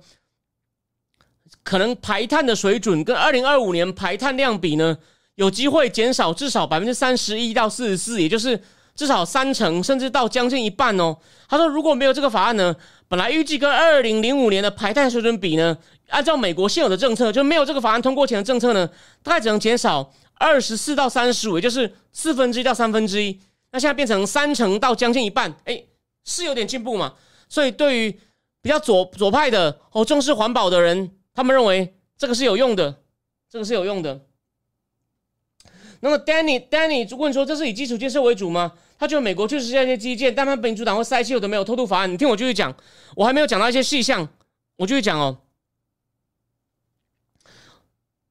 [1.62, 4.98] 可能排碳的水准跟二零二五年排碳量比呢，
[5.34, 8.60] 有机会减少至少百分之三十一到四十四，也就是。
[8.94, 11.16] 至少三成，甚至到将近一半哦。
[11.48, 12.74] 他说，如果没有这个法案呢，
[13.08, 15.76] 本来预计跟二零零五年的排碳水准比呢，
[16.08, 18.88] 按照美国现有的政策，就没有这个法案通过前的政策呢，
[19.22, 23.40] 大概只能减少二十四到三十五，也就是四分之一到三分之一。
[23.70, 25.82] 那现在变成三成到将近一半，哎，
[26.24, 27.14] 是有点进步嘛。
[27.48, 28.20] 所以对于
[28.60, 32.94] 比较左左派的哦，重视环保的人，他们认为这个是有用的，
[33.50, 34.20] 这个是有用的。
[36.04, 42.12] 那么，Danny Danny 问说：“这是以基础建设为主吗？”他觉得美国确实是一些基建，但他民主党会塞气，有的没有偷渡法案。
[42.12, 42.74] 你听我继续讲，
[43.14, 44.28] 我还没有讲到一些细项，
[44.78, 45.38] 我继续讲哦。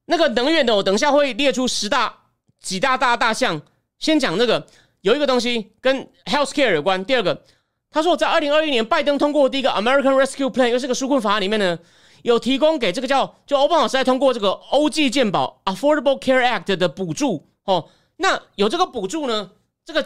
[0.03, 2.13] 那个能源的，我等一下会列出十大
[2.59, 3.61] 几大大大项。
[3.99, 4.67] 先讲那个
[4.99, 7.05] 有一个东西跟 healthcare 有关。
[7.05, 7.41] 第二个，
[7.89, 11.79] 他说在二零二一年拜登通过第一个 American Rescue Plan，又是个纾困法案里面呢，
[12.23, 17.47] 有提供给这个叫就奥巴马时代通过这个欧记健保 Affordable Care Act 的补助。
[17.65, 19.51] 哦，那有这个补助呢？
[19.85, 20.03] 这个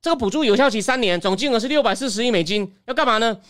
[0.00, 3.40] 这个补助有效期三年，总金额是六百四十亿美金，要干嘛呢？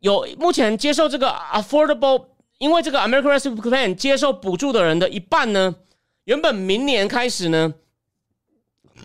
[0.00, 2.26] 有目前接受这个 affordable，
[2.58, 5.74] 因为这个 American Rescue Plan 接受补助的人的一半呢，
[6.24, 7.74] 原本明年开始呢，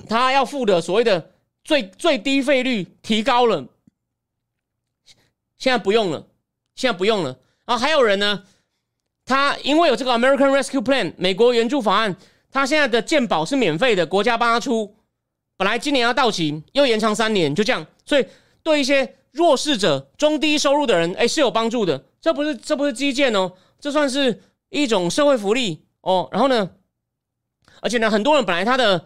[0.08, 1.32] 他要付的所谓的
[1.64, 3.66] 最最低费率提高了，
[5.58, 6.28] 现在不用了，
[6.76, 7.38] 现在不用了。
[7.66, 8.44] 啊还有人呢，
[9.26, 12.16] 他因为有这个 American Rescue Plan 美国援助法案，
[12.52, 14.96] 他现在的健保是免费的，国家帮他出。
[15.58, 17.86] 本来今年要到期，又延长三年，就这样。
[18.06, 18.26] 所以
[18.64, 22.04] 对一些弱势者、中低收入的人，哎，是有帮助的。
[22.20, 26.28] 这不是这不是基建哦，这算是一种社会福利哦。
[26.32, 26.72] 然后呢，
[27.82, 29.06] 而且呢，很多人本来他的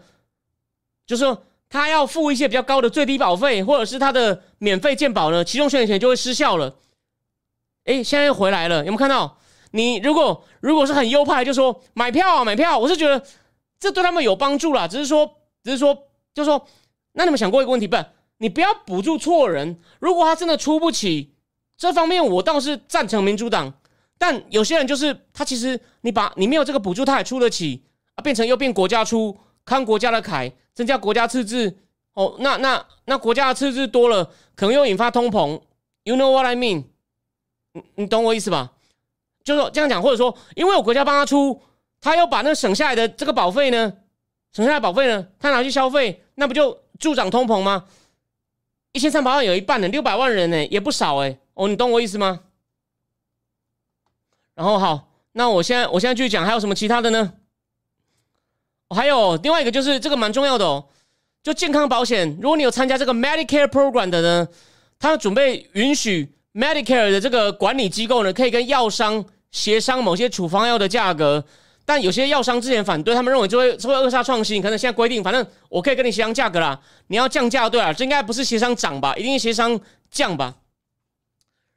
[1.06, 6.74] 就是说他要付一些比较高的最低保费，或者是他的免费健保呢，其中选择权就会失效了。
[7.84, 9.38] 哎，现在又回来了，有没有看到？
[9.76, 12.76] 你如果如果是很优派，就说买票啊，买票。
[12.78, 13.24] 我是觉得
[13.78, 15.30] 这对他们有帮助啦，只是说，
[15.62, 15.96] 只是说。
[16.36, 16.68] 就说，
[17.12, 17.96] 那你们想过一个问题不？
[18.36, 19.80] 你不要补助错人。
[20.00, 21.32] 如果他真的出不起，
[21.78, 23.72] 这方面我倒是赞成民主党。
[24.18, 27.82] 但有些人就是他，其实你把你没有这个补助，他也出得起
[28.16, 31.78] 啊，变成又变国家出，看国家的凯，增加国家赤字。
[32.12, 35.58] 哦，那那那国家的赤字多了，可能又引发通膨。
[36.04, 36.84] You know what I mean？
[37.72, 38.72] 你你懂我意思吧？
[39.46, 41.62] 就是说这样讲，或者说，因为我国家帮他出，
[42.00, 43.92] 他又把那省下来的这个保费呢？
[44.52, 45.28] 省下来保费呢？
[45.38, 47.84] 他拿去消费，那不就助长通膨吗？
[48.90, 51.38] 一千三百万有一半呢，六百万人呢，也不少哎。
[51.54, 52.40] 哦，你懂我意思吗？
[54.54, 57.34] 然后好，那我现在我现在继续讲，还有什么其他的呢？
[58.90, 60.88] 还有另外一个就是这个蛮重要的哦，
[61.44, 62.36] 就健康保险。
[62.42, 64.48] 如果你有参加这个 Medicare Program 的呢，
[64.98, 71.44] 他准备允许 Medicare 的这个管理机构呢，可以跟药商协商某些处方药的价格。
[71.84, 74.60] 但有些药商之前反对，他们认为就会就会扼杀创新。
[74.60, 76.80] 可能现在规定，反正我可以跟你协商价格啦。
[77.06, 79.14] 你要降价，对啊，这应该不是协商涨吧？
[79.14, 79.80] 一定协商
[80.10, 80.56] 降吧？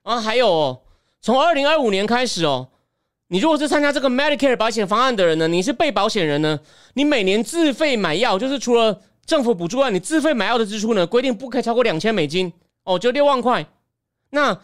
[0.04, 0.82] 然后还有，
[1.22, 2.70] 从二零二五年开始哦，
[3.28, 6.60] 你如果是参加这个 Medicare 保险方案的人呢，你是被保险人呢，
[6.96, 12.52] 你每年自费买药，就是除了政府补助外，你自费买药的支出呢，规定不可以超过两千美金
[12.84, 13.64] 哦，就六万块。
[14.32, 14.60] 那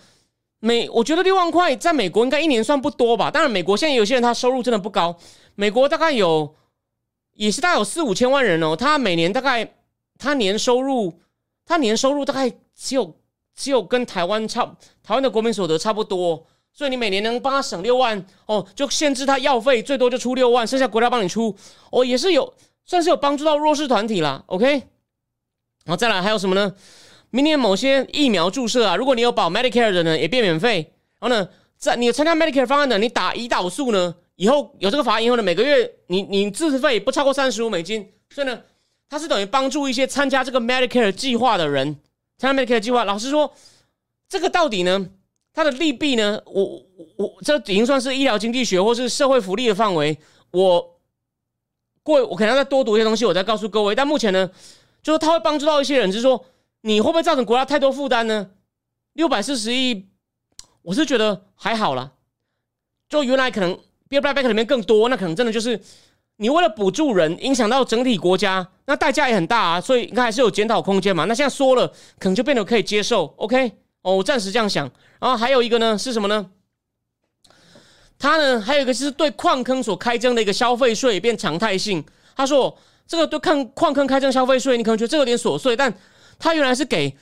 [0.65, 3.29] 美，我觉得六万块在美国应该一年算不多吧。
[3.29, 5.15] 当然，美国现在有些人他收入真的不高。
[5.53, 6.55] 美国大概有，
[7.33, 8.75] 也是大概有四五千万人哦。
[8.75, 9.75] 他每年大概
[10.17, 11.19] 他年收入，
[11.67, 13.15] 他年收入大概只有
[13.55, 14.65] 只有跟台湾差
[15.03, 16.47] 台湾的国民所得差不多。
[16.73, 21.55] 所以你每年能帮他省六万哦，就限制他药费最多就出六万，剩下国家帮你出
[21.91, 22.51] 哦，也是有
[22.85, 24.43] 算是有帮助到弱势团体啦。
[24.47, 24.81] OK，然
[25.87, 26.73] 后再来还有什么呢？
[27.31, 30.93] 明年某些疫苗注射啊，如果你有保 Medicare 的呢，也变免费。
[31.19, 38.09] 然后呢，在你参加 Medicare 方案的，你打胰岛素呢，以后有这个法案以后呢，每个月你你自费不超过三十五美金。
[38.29, 38.61] 所以呢，
[39.09, 41.99] 它是等于帮助一些参加这个 Medicare 计划的人
[42.37, 43.03] 参加 Medicare 计划。
[43.03, 43.51] 老实说，
[44.29, 45.09] 这个到底呢，
[45.53, 46.81] 它的利弊呢，我
[47.17, 50.17] 我这已经算是医疗经济学或是社会福利的范围。
[50.51, 50.99] 我
[52.03, 53.95] 过我可能要再多读一些东西，我再告诉各位。
[53.95, 54.49] 但目前呢，
[55.01, 56.45] 就是它会帮助到一些人，就是说。
[56.85, 58.51] 你会不会造成国家太多负担呢？
[59.13, 60.07] 六百四十亿，
[60.83, 62.11] 我是觉得还好啦。
[63.09, 63.73] 就原来可能
[64.07, 65.81] Bill b a c k 里面更多，那可能真的就是
[66.35, 69.81] 你为了补助人，影响到整体国家，那代价也很大啊。
[69.81, 71.25] 所以应该还是有检讨空间嘛。
[71.25, 71.87] 那现在说了，
[72.19, 73.33] 可能就变得可以接受。
[73.37, 73.71] OK，
[74.03, 74.85] 哦，我暂时这样想。
[75.19, 76.51] 然后还有一个呢，是什么呢？
[78.19, 82.05] 他呢，还有一个是对矿坑所开征的一个消费税变常态性。
[82.35, 82.77] 他说
[83.07, 85.91] 这个对矿矿坑开征消费税，你可能觉得这有点琐碎，但
[86.39, 87.15] 他原来是给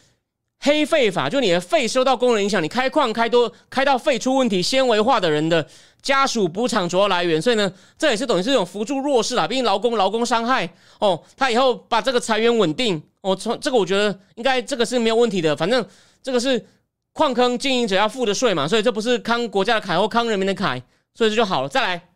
[0.59, 5.67] 黑肺法，就你的肺受到工人影响，你开矿开多开到肺出问题、纤维化的人的
[6.01, 15.85] 家属补偿主要来源，所以呢，这也是等于是一种扶助弱势啦，毕竟劳工劳工伤害哦，他以后把这个裁员稳定哦，从这个我觉得应该这个是没有问题的，反正
[16.21, 16.65] 这个是
[17.11, 20.81] 矿坑经营者要付的税嘛，所以这不是康国家的凯或康人民的凯，
[21.13, 21.67] 所以这就好了。
[21.67, 22.07] 再来，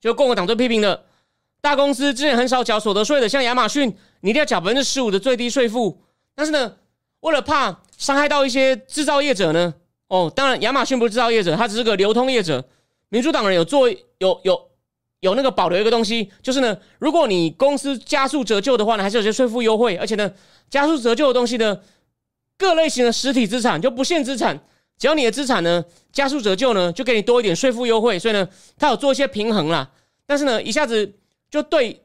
[0.00, 1.04] 就共和党最批评的
[1.64, 3.88] 大公司之前很少缴所得税的，像亚马逊。
[4.20, 5.98] 你一定要缴百分之十五的最低税负，
[6.34, 6.76] 但是呢，
[7.20, 9.72] 为了怕伤害到一些制造业者呢，
[10.08, 12.62] 哦，当然亚马逊不是制造业者，它只是个流通业者。
[13.08, 14.68] 民主党人有做有有
[15.20, 20.30] 有那个保留一个东西，就是呢，如果你公司加速折旧的话呢，还是有些税负优惠，而且呢，
[20.68, 21.80] 加速折旧的东西呢，
[22.58, 24.58] 各类型的实体资产就不限资产，
[24.98, 28.18] 只要你的资产呢加速折旧呢，就给你多一点税负优惠。
[28.18, 28.46] 所以呢，
[28.78, 29.90] 他有做一些平衡啦，
[30.26, 31.12] 但是呢，一下子
[31.54, 32.02] 就对，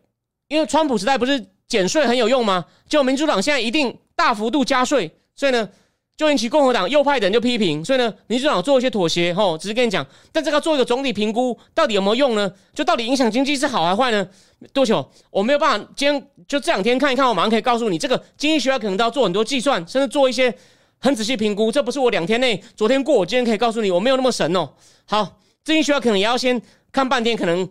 [0.47, 1.45] 因为川普时代不是。
[1.69, 2.65] 减税很有用吗？
[2.87, 5.69] 就民主党现在一定大幅度加税，所以呢，
[6.17, 12.51] 就引起共和党右派的人就批评，所以呢，民主党做一些妥协，吼，只是跟你讲，但这个做一个总体评估，到底有没有用呢？
[12.73, 14.27] 就到底影响经济是好还坏呢？
[14.73, 15.07] 多久？
[15.29, 20.51] 我没有办法，今天就这两天看一看，我马上可以告诉你，这个经济学家可能都要做很多计算，甚至做一些
[20.97, 21.71] 很仔细评估。
[21.71, 24.67] 这不是我两天内，昨天过，我今天可以告诉你，我没有那么神哦。
[25.05, 26.59] 好，经济学家可能也要先
[26.91, 27.69] 看半天，可能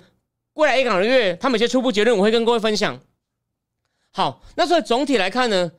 [0.59, 2.99] 未来一两个月，他们一些初步结论，我会跟各位分享。
[4.11, 5.71] 好，那所以总体来看呢？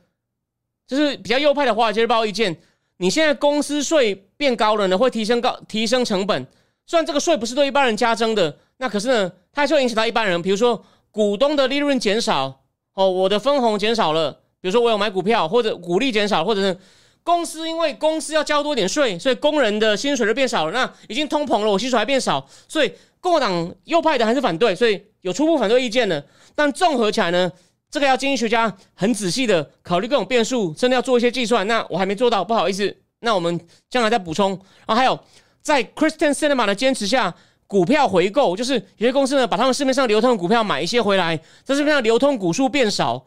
[0.87, 2.57] 就是比较右派的华尔街日报意见，
[2.95, 6.47] 你现在公司税变高了呢，会提升高提升成本。
[6.85, 10.41] 虽然这个税不是对一般人加征的，那可是呢，它还是会影响到一般人。
[10.41, 12.61] 比如说股东的利润减少，
[12.93, 14.31] 哦，我的分红减少了。
[14.61, 16.79] 比如说我有买股票，或者股利减少，或者是
[17.21, 20.71] 公司因为公司要交多点税，所以工人的薪水就变少了。
[20.71, 22.91] 那已经通膨了，我薪水还变少，所以
[23.21, 26.25] 共和党右派的还是反对，所以有初步反对意见的。
[26.55, 27.51] 但综合起来呢？
[27.91, 31.65] 这个要经济学家很仔细的考虑各种变数，真的要做一些计算。
[31.65, 32.95] 那我还没做到，不好意思。
[33.21, 33.59] 那我们
[33.89, 34.51] 将来再补充。
[34.85, 35.19] 然后还有，
[35.59, 37.33] 在 Christian Cinema 的坚持下，
[37.65, 43.25] 股票回购就是有些公司呢，把他们市面上流通的股票买一些回来，在市面上流通股数变少，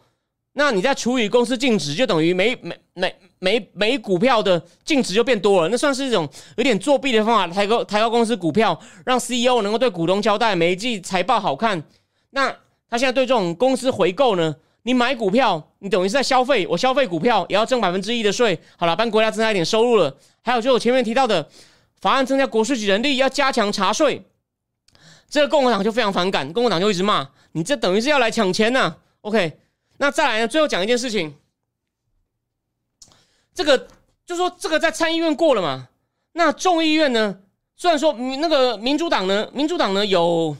[0.55, 5.68] 那你再除以公司净值，就等于每每每每每股票的净值就变多了。
[5.68, 11.82] 那算是一种有点作弊的方法，抬高抬高公司股票，让 CEO 能够对股东交代，每一季财报好看。
[12.30, 12.55] 那
[12.88, 14.55] 他现在对这种公司回购呢？
[14.84, 18.59] 你买股票，你等于是在消费，我消费股票也要挣百分之一的税。
[18.76, 20.12] 好了，帮国家增加一点收入了。
[20.42, 21.48] 还有就是我前面提到的
[22.00, 24.20] 法案增加国税局人力，要加强查税。
[25.30, 28.96] 这个共和党就非常反感，共和党就一直骂你，这等于是要来抢钱呐。
[29.20, 29.57] OK，
[30.03, 30.48] 那再来呢？
[30.48, 31.32] 最后讲一件事情，
[33.55, 33.86] 这个
[34.26, 35.90] 就说这个在参议院过了嘛？
[36.32, 37.38] 那众议院呢？
[37.76, 40.57] 虽然说那个民主党呢，民主党呢有。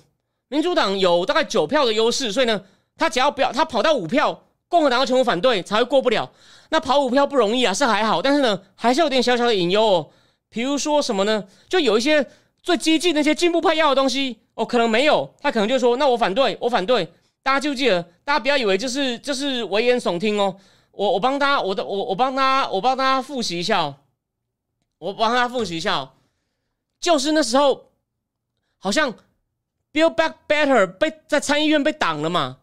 [0.47, 2.62] 民主党有大概九票的优势，所以呢，
[2.97, 6.30] 他只要不要他跑到五票，共和党要全部反对才会过不了。
[6.68, 10.11] 那跑五票不容易啊，是还好，但是呢，还是有点小小的隐忧哦。
[10.51, 11.43] 比如说什么呢？
[11.68, 12.24] 就有一些
[12.62, 17.11] 最激进那些进步派要的东西哦，可能没有，他可能就说那我反对，我反对。
[17.43, 20.57] 大家就记得，大家不要以为就是就是危言耸听哦。
[20.90, 23.97] 我我帮大家，我的我我帮他，我帮大家复习一下，哦
[24.99, 26.12] 我帮他复习一下，哦
[27.01, 27.90] 就是那时候
[28.78, 29.14] 好像。
[29.95, 32.61] Build Back Better 被在参议院被挡了嘛？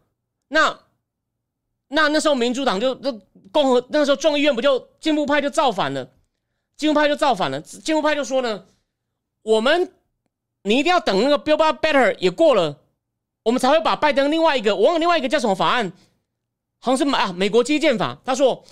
[0.47, 0.79] 那
[1.89, 3.11] 那那时候民主党就那
[3.51, 6.09] 共和那时候众议院不就进步派就造反了？
[6.75, 7.61] 进步派就造反了。
[7.61, 8.65] 进步派就说呢，
[9.43, 9.93] 我们
[10.63, 12.79] 你一定要等那个 Build Back Better 也过了，
[13.43, 15.91] 我们才会把拜登另外一个我忘了另外一个叫什么法案，
[16.79, 18.17] 好像是啊美国基建法。
[18.23, 18.63] 他说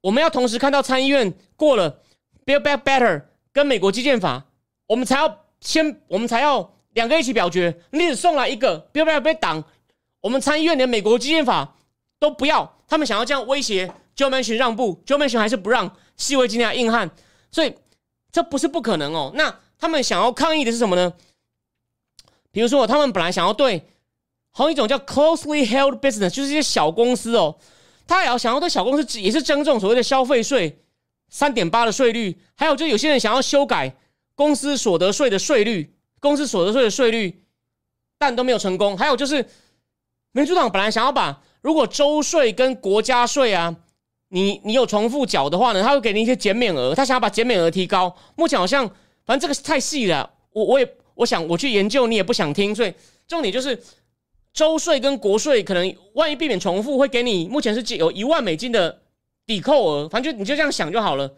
[0.00, 2.00] 我们要同时看到参议院过了
[2.44, 4.44] Build Back Better 跟美国基建法，
[4.86, 6.72] 我们才要先我们才要。
[6.94, 9.64] 两个一起表决，你只送来一个，不要不要被挡。
[10.20, 11.74] 我们参议院连美国基建法
[12.18, 17.10] 都不要，他们想要这样威胁 Joe Manchin 让步，Joe Manchin 还是不让，细微今天硬汉，
[17.50, 17.74] 所以
[18.30, 19.32] 这不是不可能哦。
[19.34, 21.14] 那他们想要抗议的是什么呢？
[22.50, 23.86] 比如说，他们本来想要对，
[24.52, 27.56] 还有一种叫 closely held business，就是一些小公司哦，
[28.06, 30.78] 他也要想要对小公司也是征这种所谓的消费税
[31.28, 33.96] 三点八的税率，还有就有些人想要修改
[34.34, 35.94] 公司所得税的税率。
[36.20, 37.42] 公司所得税的税率，
[38.16, 38.96] 但都没有成功。
[38.96, 39.44] 还有就是，
[40.30, 43.74] 民主党本来想要把如果州税跟国家税啊，
[44.28, 46.94] 你你有重复缴的话呢，他会给你一些减免额。
[46.94, 48.14] 他想要把减免额提高。
[48.36, 48.88] 目前好像，
[49.26, 52.72] 反正这个太细了，我我也我想我去研究，你也不想听。
[52.72, 52.94] 所以
[53.26, 53.76] 重点就是，
[54.52, 59.02] 州税跟国税可能万一避免重复，会给你目前是有一万美金的
[59.46, 60.08] 抵扣额。
[60.08, 61.34] 反正就你就这样想就好了。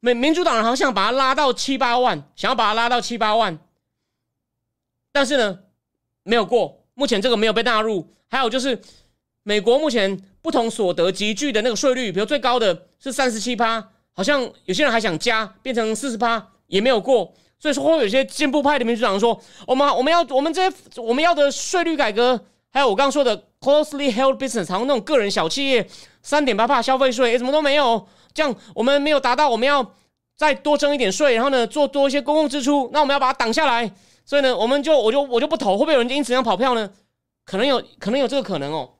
[0.00, 3.58] 民民主党人好像把它拉到七八万，想要把它拉到七八万。
[5.12, 5.58] 但是呢，
[6.22, 6.84] 没有过。
[6.94, 8.06] 目前这个没有被纳入。
[8.28, 8.78] 还有就是，
[9.42, 17.34] 美国目前不同所得集聚的那个税率，比如最高的是三十七趴，好像有些人还想加变成四十趴，也没有过。
[17.58, 22.42] 所以说会有些进步派的民主党说，我们我们要我们这些我们要的税率改革，
[22.72, 25.88] 还有我刚刚说的 closely held business，好像那种个人小企业
[26.22, 29.94] 三点八帕消费税，什么都没有，这样我们没有达到我们要
[30.36, 33.92] 再多征一点税，然后呢做多一些公共支出，那我们要把它挡下来。
[34.24, 36.88] 所以呢，我们就我就我就不投，会不会有人因此样跑票呢？
[37.44, 38.90] 可能有可能有这个可能哦。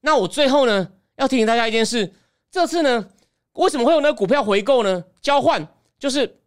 [0.00, 2.14] 那我最后呢，要提醒大家一件事：
[2.50, 3.06] 这次呢，
[3.52, 5.04] 为什么会有那个股票回购呢？
[5.20, 5.68] 交换
[5.98, 6.39] 就是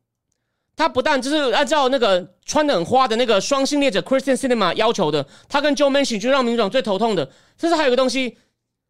[0.75, 7.29] 他不但就是按照那个穿的很花的那个双性恋者 Christian Cinema 要求的，他跟 Joe Manchin 就让民主党最头痛的。
[7.57, 8.37] 甚至还有个东西，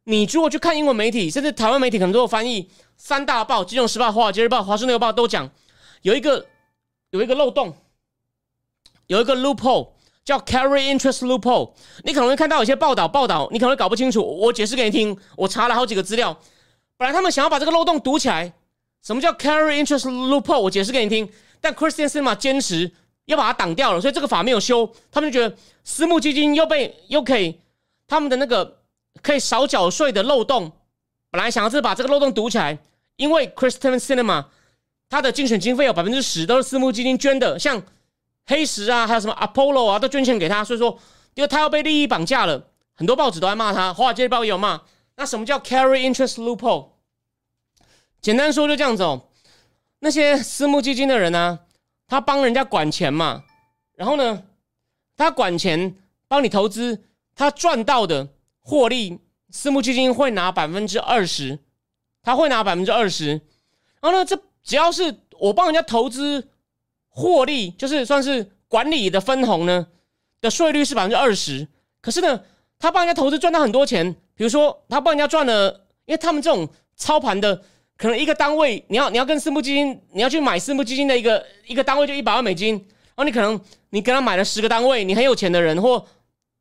[0.06, 5.50] 你如果去看英文媒体，甚至台湾媒体可能都有翻译，三大报《金融时报》、《华尔街日报》、《华盛顿邮报》都讲
[6.02, 6.46] 有一个
[7.12, 7.76] 有一个漏洞。
[9.08, 9.90] 有一个 loophole
[10.24, 11.74] 叫 carry interest loophole，
[12.04, 14.24] 你可能会看到有些报道报道，你可能会搞不清楚。
[14.24, 15.16] 我解释给你听。
[15.36, 16.40] 我查了好几个资料，
[16.96, 18.54] 本来他们想要把这个漏洞堵起来，
[19.04, 20.62] 什么叫 carry interest loophole？
[20.62, 21.30] 我解释给你听。
[21.64, 22.92] 但 Christian Cinema 坚持
[23.24, 24.94] 要把它挡掉了，所以这个法没有修。
[25.10, 25.56] 他们就觉得
[25.86, 27.58] 私募基金又被又可以
[28.06, 28.82] 他们的那个
[29.22, 30.74] 可以少缴税的漏洞，
[31.32, 32.78] 本来想要是把这个漏洞堵起来，
[33.16, 34.48] 因为 Christian Cinema
[35.08, 37.82] 它的竞选经费有百分之十都是私募基金捐的，像
[38.46, 41.00] 黑石啊，还有什么 Apollo 啊，都捐钱给他，所以说
[41.36, 44.82] 因为他要被利益绑架了，很多报纸都在骂他，华尔街日报也有骂。
[45.16, 46.90] 那什么叫 carry interest loophole？
[48.22, 49.30] 简单说就这样子哦。
[50.04, 51.58] 那些私募基金的人呢，
[52.10, 53.46] 他帮人家管钱嘛，
[53.96, 54.44] 然后呢，
[55.16, 55.96] 他管钱
[56.28, 58.28] 帮你投资，他赚到的
[58.60, 59.18] 获利，
[59.50, 61.58] 私募基金会拿百分之二十，
[62.22, 63.30] 他会拿百分之二十。
[64.02, 66.50] 然后呢，这只要是我帮人家投资
[67.08, 69.88] 获利，就是算是管理的分红呢
[70.42, 71.66] 的税率是百分之二十。
[72.02, 72.44] 可是呢，
[72.78, 77.64] 他帮人家投资赚到很多钱，比如说他帮人家赚了，因为他们这种操盘的。
[77.96, 83.60] 可能一个单位，你要你要跟私募基金，你要去买私募基金的一个一个单位就一百万美金，然后你可能
[83.92, 86.04] 你跟他买了十个单位，你很有钱的人或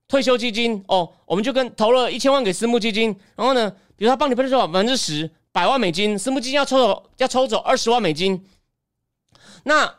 [0.07, 8.45] 退休基金哦，我们就跟投了一千万给私募基金，然后呢，比如他帮你分走百分之十，百万美金，私募基金要抽走要抽走二十万美金，
[9.65, 9.93] 那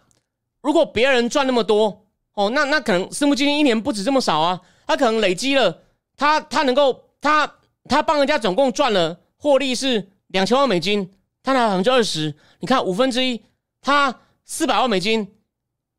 [0.61, 2.05] 如果别人赚那么多
[2.35, 5.81] 哦，那那可能私募基金一年不止这么少啊，他可能累积了
[6.15, 7.55] 他他能够他
[7.89, 11.11] 他帮人家总共赚了获利是两千万美金。
[11.43, 13.43] 他拿百分之二十，你看五分之一，
[13.81, 15.35] 他四百万美金，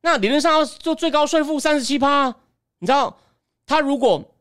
[0.00, 2.34] 那理论上要做最高税负三十七趴。
[2.78, 3.18] 你知道，
[3.66, 4.34] 他如果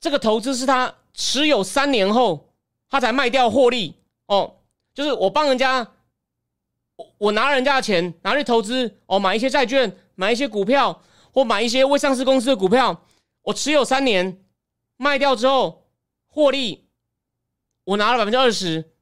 [0.00, 2.48] 这个投资是他持有三年后，
[2.88, 3.94] 他才卖掉获利
[4.26, 4.56] 哦，
[4.94, 5.86] 就是我帮人家，
[6.96, 11.02] 我我拿人家的钱拿去投资哦，买一些债券，买一些股票，
[11.32, 13.02] 或买一些未上市公司的股票，
[13.42, 14.42] 我持有三年，
[14.96, 15.86] 卖掉之后
[16.26, 16.86] 获利，
[17.84, 18.92] 我拿了百分之二十。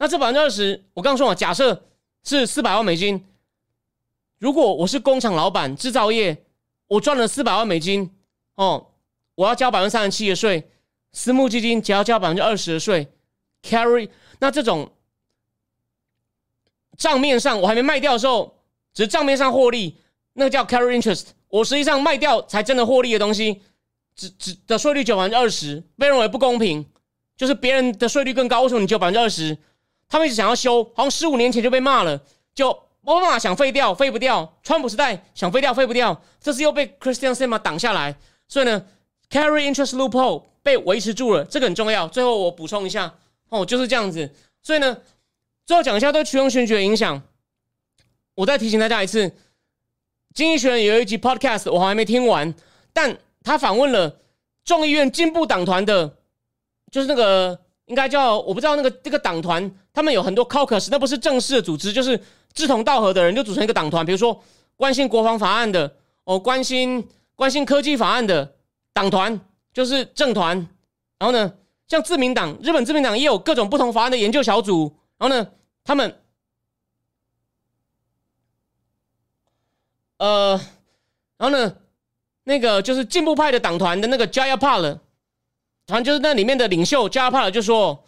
[0.00, 1.88] 那这百分之二十，我刚刚说嘛，假设
[2.24, 3.22] 是四百万美金。
[4.38, 6.42] 如果我是工厂老板，制造业，
[6.86, 8.10] 我赚了四百万美金，
[8.54, 8.92] 哦，
[9.34, 10.70] 我要交百分之三十七的税，
[11.12, 13.12] 私募基金只要交百分之二十的税
[13.62, 14.08] ，carry。
[14.38, 14.90] 那这种
[16.96, 18.58] 账面上我还没卖掉的时候，
[18.94, 19.98] 只是账面上获利，
[20.32, 21.26] 那个叫 carry interest。
[21.48, 23.60] 我实际上卖掉才真的获利的东西，
[24.14, 26.86] 只只的税率就百分之二十，被认为不公平，
[27.36, 29.58] 就是别人的税率更高，为什么你就百分之二十？
[30.10, 32.20] 他们一直想要修，好像十五年前就被骂了，
[32.52, 32.68] 就
[33.04, 36.20] 奥巴马想废掉，废不掉；川普时代想废掉，废不掉。
[36.40, 38.16] 这次又被 Christian Sema 挡下来，
[38.48, 38.84] 所以呢
[39.30, 42.08] ，Carry Interest Loophole 被维持住了，这个很重要。
[42.08, 43.14] 最后我补充一下，
[43.50, 44.34] 哦，就是这样子。
[44.62, 44.98] 所以呢，
[45.64, 47.22] 最后讲一下对区域选举的影响。
[48.34, 49.32] 我再提醒大家一次，
[50.34, 52.52] 经济学人有一集 Podcast 我还没听完，
[52.92, 54.18] 但他访问了
[54.64, 56.16] 众议院进步党团的，
[56.90, 57.60] 就是那个。
[57.90, 62.18] 应该叫我不知道那个这个党团，他们有很多 caucus，那不是正式的组织，就是
[62.54, 64.06] 志同道合的人就组成一个党团。
[64.06, 64.40] 比如说
[64.76, 68.54] 关心国防法案的，哦，关心关心科技法案的
[68.92, 69.40] 党团
[69.72, 70.56] 就是政团。
[71.18, 71.52] 然后呢，
[71.88, 74.96] 像自民党，日本自民党也有各种不同法案的研究小组。
[75.18, 75.48] 然后呢，
[75.82, 76.16] 他们
[80.18, 80.52] 呃，
[81.38, 81.74] 然后呢，
[82.44, 85.00] 那个就是进步派的党团的那个 Jayapal。
[85.86, 88.04] 反正就是那里面的领袖加帕尔就说：“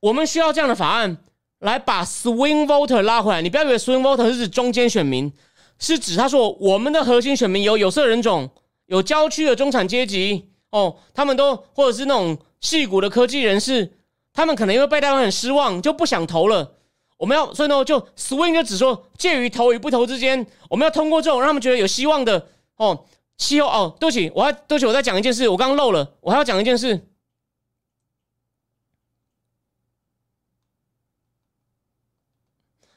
[0.00, 1.16] 我们需要这样的法案
[1.60, 3.40] 来把 swing voter 拉回来。
[3.40, 5.32] 你不要以为 swing voter 是指中间选民，
[5.78, 8.50] 是指他说我们的核心选民有有色人种、
[8.86, 13.90] 有郊区的中产阶级哦，他们都或者是那种戏骨的科技人士，
[14.34, 16.74] 他们可能因为被大家很失望，就不想投了。
[17.16, 23.06] 我们要所以呢，就 swing 就只说介于投与不投之间，我们要通过这种让他们觉得有希望的哦。”
[23.38, 27.06] 气候哦，对不起，我还对不起，我再讲一件事，我刚刚漏了，我还要讲一件事。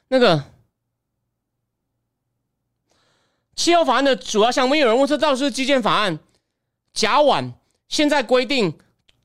[0.08, 0.44] 那个
[3.54, 6.18] 气候法案的主要项目，有人问说，到底是基建法案？
[6.92, 7.52] 甲烷
[7.88, 8.76] 现在规定，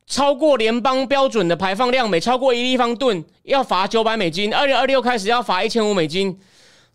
[0.06, 4.54] 超过联邦标准的排放量，每超过一立方吨要罚九百美金。
[4.54, 6.40] 二零二六开始要罚一千五美金。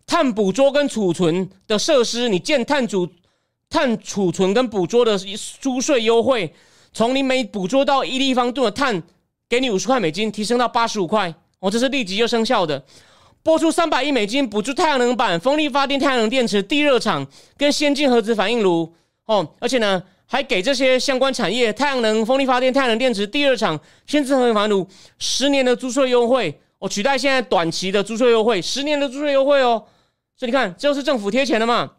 [0.06, 3.10] 碳捕捉跟储存的设施，你建碳储。
[3.72, 5.18] 碳储存跟捕捉的
[5.58, 6.52] 租税优惠，
[6.92, 9.02] 从你每捕捉到一立方吨的碳，
[9.48, 11.34] 给你五十块美金，提升到八十五块。
[11.58, 12.84] 哦，这是立即就生效的。
[13.42, 18.92] 拨出三百亿美金补助太阳能板、风力发电、太阳能电池、地热厂跟先进核子反应炉。
[19.24, 24.86] 哦，而且呢，还给这些相关产业，太阳能、风力发电、太阳能电池、地热厂、先进核子反应炉
[25.18, 26.60] 十年的租税优惠。
[26.78, 29.82] 哦，取代现在短期的租税优惠，十年的租税优惠哦。
[30.36, 31.90] 所以你看，这就是政府贴钱的嘛。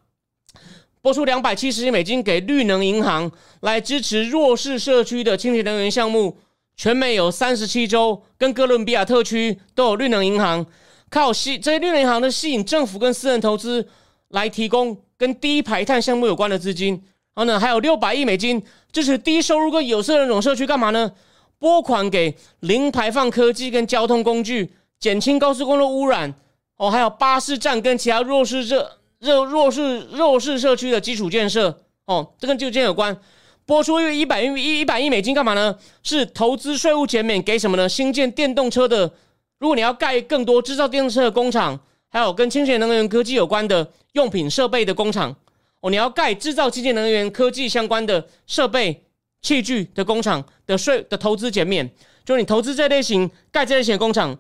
[1.04, 3.30] 拨出两百七十亿美金给绿能银行
[3.60, 6.38] 来支持弱势社区的清洁能源项目。
[6.78, 10.66] 全美有三十七州跟哥伦比亚特区都有绿能银行，
[11.10, 13.86] 靠吸这些绿能银行的吸引政府跟私人投资
[14.30, 16.94] 来提供跟低排碳项目有关的资金。
[17.36, 21.12] 然后呢，还有六百亿美金支持低收入跟有色人种社区干嘛呢？
[21.60, 26.34] 拨款给零排放科技跟交通工具，减轻高速公路污染。
[26.78, 31.80] 哦，还有巴士站跟其他弱势社弱弱势弱势社区的基础建设。
[32.06, 33.18] 哦，这跟基础建设有关。
[33.66, 35.74] 拨出一一百亿一一百亿美金干嘛呢？
[36.04, 37.88] 是投资税务减免给什么呢？
[37.88, 39.10] 新建电动车的，
[39.58, 45.34] 如果你要盖更多制造电动车的工厂，还有跟清洁能源科技有关的用品设备的工厂。
[45.80, 49.02] 哦，你要盖制造清洁能源科技相关的设备
[49.42, 51.90] 器具的工厂的税的投资减免，
[52.26, 54.38] 就是你投资这类型盖这类型工厂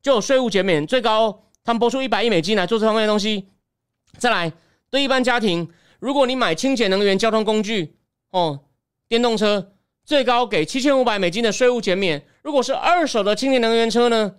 [0.00, 3.46] 就有税务减免，最高他们拨出一百亿美金来做这方面的东西。
[4.18, 4.52] 再来，
[4.90, 7.96] 对一般家庭，如果你买清洁能源交通工具，
[8.30, 8.60] 哦，
[9.08, 9.72] 电动车
[10.04, 12.24] 最高给七千五百美金的税务减免。
[12.42, 14.36] 如果是二手的清洁能源车呢？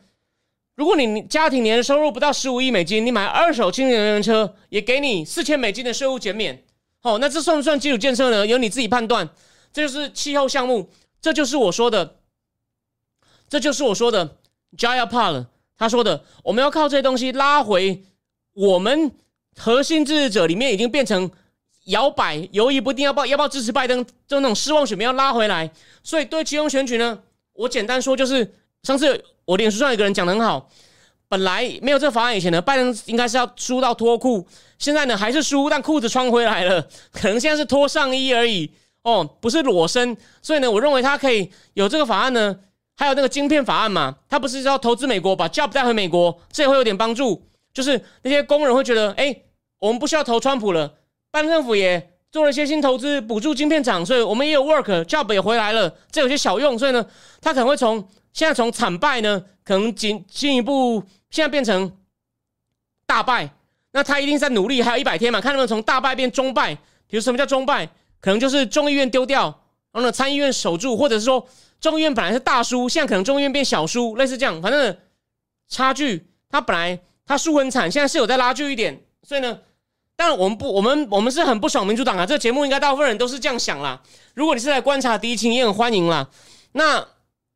[0.75, 6.63] 如果你家庭年收入不到十五亿美金，你买二手清洁能源车也给你四千美金的税务减免。
[6.99, 8.47] 好，那这算不算基础建设呢？
[8.47, 9.29] 由你自己判断。
[9.73, 10.89] 这就是气候项目，
[11.21, 12.17] 这就是我说的，
[13.47, 14.37] 这就是我说的
[14.77, 15.45] Jaya Pal
[15.77, 18.03] 他说的，我们要靠这些东西拉回
[18.53, 19.11] 我们
[19.57, 21.29] 核心支持者里面已经变成
[21.85, 25.69] 摇摆犹豫不定，要不要不要支持拜登，就那种失望选民要拉回来。
[26.03, 27.19] 所以对其中选举呢，
[27.53, 29.23] 我简单说就是上次。
[29.43, 30.69] 我脸书上有个人讲的很好，
[31.27, 34.47] 本来没有这个法案以前呢，拜登应该是要输到脱裤，
[34.77, 38.71] 现在呢还是输，但裤子穿回来了，可能现在是脱上衣而已
[39.03, 40.15] 哦，不是裸身。
[40.41, 42.55] 所以呢，我认为他可以有这个法案呢，
[42.95, 47.43] 还有那个晶片法案嘛，他不是要投资美国，把 job 带回美国，这也会有点帮助。
[47.73, 49.35] 就是那些工人会觉得，哎，
[49.79, 50.93] 我们不需要投川普了，
[51.31, 57.05] 拜登政府也做了一些新投资，补助晶片厂，所以我们也有 work，job 也回来了，这有些小用，所以呢，
[57.41, 58.07] 他可能会从。
[58.33, 61.97] 现在从惨败呢，可能进进一步，现在变成
[63.05, 63.53] 大败。
[63.91, 66.73] 那他一定在努力，还有一百天嘛，看能不能从大败变中败。
[67.07, 67.85] 比如什么叫中败？
[68.21, 69.47] 可能就是众议院丢掉，
[69.91, 71.45] 然后呢参议院守住，或者是说
[71.81, 74.61] 众议院本来是大输，现在可能众议院变小输，类似这样。
[74.61, 74.97] 反正
[75.67, 76.97] 差距，他本来
[77.31, 79.01] 他输很惨，现在是有在拉锯一点。
[79.23, 79.59] 所以呢，
[80.15, 82.25] 当然我们不，我们我们是很不爽民主党啊。
[82.25, 84.01] 这个节目应该大部分人都是这样想啦。
[84.33, 86.29] 如果你是来观察敌情，也很欢迎啦。
[86.73, 87.05] 那。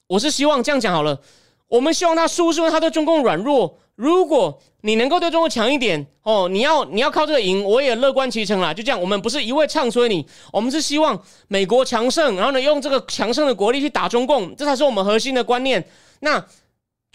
[0.08, 1.20] 我是希望这样讲好了，
[1.68, 3.80] 我们希望他输是因为他对中共软弱。
[3.96, 8.72] 如果你能够对中国强一点哦，你要你要靠这个赢，我也乐观其成啦。
[8.72, 10.24] 就这样，我们不是一味唱衰你，
[10.54, 15.84] 我们是希望美国强盛，然后呢用这个强盛的国力去打中共，这才是我们核心的观念。
[16.20, 16.46] 那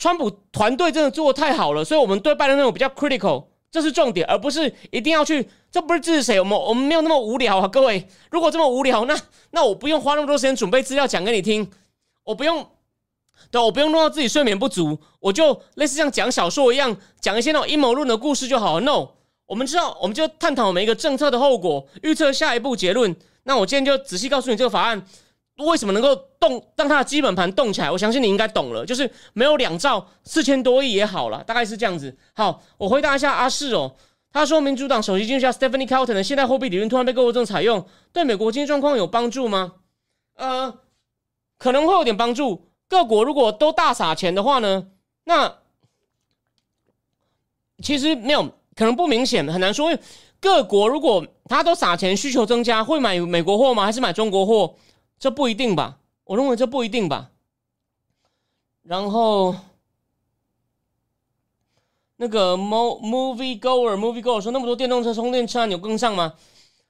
[0.00, 5.48] 川普团队真的做的太好了，所以我们对拜登那种比较 critical，这是重点，而不是一定要去。
[5.70, 8.08] 这不是支持谁，我们我们没有那么无聊啊，各位。
[8.30, 9.16] 如果这么无聊，那
[9.52, 11.70] 那我不用花那么多时间准备资料讲给你听，
[12.24, 12.66] 我不用。
[13.50, 18.80] 对，我不用弄到自己睡眠不足，我就类似像讲小说一样，讲一些那种阴谋论的故事就好了。
[18.80, 19.10] No，
[19.46, 23.14] 我们知道，我们就探讨每一个政策的后果，预测下一步结论。
[23.44, 25.04] 那我今天就仔细告诉你这个法案
[25.60, 27.90] 为什么能够动，让它的基本盘动起来。
[27.90, 32.16] 我相信你应该懂了，就是没有两兆四千多亿也好了，大概是这样子。
[32.34, 33.94] 好，我回答一下阿四哦，
[34.32, 39.74] 他说民主党首席经济学家 Stephanie Kelton 的现代货币理论突然被各国政采用，对美国经济状况有帮助吗？
[40.36, 40.78] 呃，
[41.58, 42.66] 可能会有点帮助。
[42.88, 44.88] 各国如果都大撒钱的话呢，
[45.24, 45.58] 那
[47.82, 48.42] 其实没有
[48.74, 49.90] 可能不明显，很难说。
[50.40, 53.84] 各国如果他都撒钱，需求增加，会买美国货吗？
[53.84, 54.74] 还是买中国货？
[55.20, 55.98] 这不一定吧。
[56.24, 57.30] 我认为这不一定吧。
[58.82, 59.54] 然后
[62.16, 66.34] 那个 mo movie goer movie goer 说，那么多电动车充电站有跟上吗？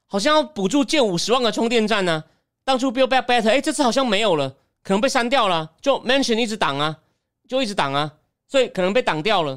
[0.07, 2.25] 好像要补助建五十万个充电站呢。
[2.65, 4.57] 当初 Build Back Better，哎，这次好像没有了。
[4.83, 6.99] 可能被删掉了，就 mention 一直挡啊，
[7.47, 8.13] 就一直挡啊，
[8.47, 9.53] 所以可能被挡掉了。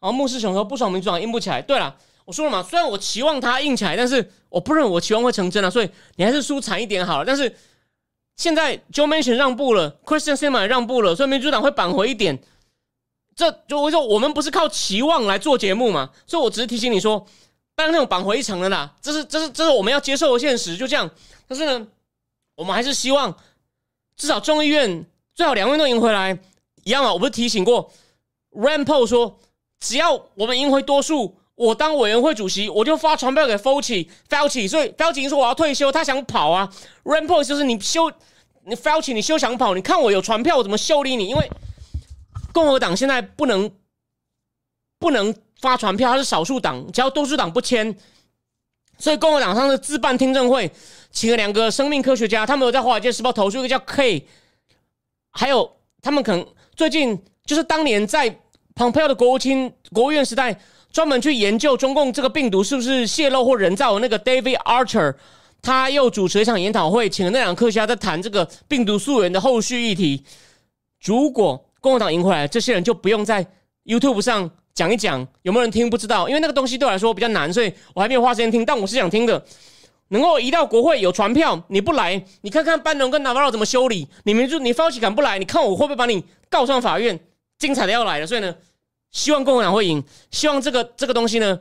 [0.00, 1.62] 然后牧师熊说不爽民主党硬不起来。
[1.62, 7.24] 对了，我说了嘛，虽然我期望他硬起来，但是我不认为我期望会成真啊，所以你还是输惨一点好了。
[7.24, 7.54] 但是
[8.40, 12.42] 现在 Joe Manchin 让步了，Christian s i m m e r 让步了，所以民主党会扳回一点。
[13.36, 17.26] 这就我说我们不是靠期望来做节目嘛，所以我只是提醒你说，
[17.74, 21.10] 当然那种扳回一城的啦，这是这是这是我们要接受的现实，就这样。
[21.46, 21.86] 但是呢，
[22.54, 23.36] 我们还是希望。
[24.16, 26.38] 至少众议院最好两院都赢回来，
[26.84, 27.12] 一样啊！
[27.12, 27.90] 我不是提醒过
[28.52, 29.38] ，Rand Paul 说，
[29.80, 36.66] 只要我们赢回多数，我当委员会主席，我就发传票给 Fauci，Fauci，所以 Fauci 说我要退休，他想跑啊。
[37.04, 38.10] Rand Paul 就是你休，
[38.64, 41.26] 你 Fauci 你休想跑，你看我有传票，我怎么修理你？
[41.26, 41.50] 因为
[42.50, 43.70] 共和党现在不能
[44.98, 47.94] 不能发传票，他是少数党，只要多数党不签，
[48.96, 50.72] 所以共和党上的自办听证会。
[51.10, 54.26] 请了两个生命科学家，他们有在《华尔街时报》投出一个叫 K，
[55.32, 58.34] 还有他们可能最近就是当年在
[58.74, 60.58] 蓬佩奥的国务卿、国务院时代
[60.92, 65.14] 专门去研究中共这个病毒是不是泄露或人造的那个 David Archer，
[65.62, 70.24] 他又主持一场研讨会，请了那两个科学家在谈这个病毒溯源的后续议题。
[71.04, 73.46] 如果共和党赢回来，这些人就不用在
[73.84, 78.64] YouTube 上讲一讲，有没有人听不知道，因为那个东西对我来说比较难，所以我还没有花时间听。
[78.64, 79.42] 但我是想听的，
[80.08, 87.18] 能够移到国会有传票，你不来，你看看班农跟 Naver 怎么修理，你们就你发起敢不来，你看我会不会把你告上法院？
[87.58, 88.54] 精彩的要来了，所以呢，
[89.12, 91.58] 希望共和党会赢，希望这个这个东西呢，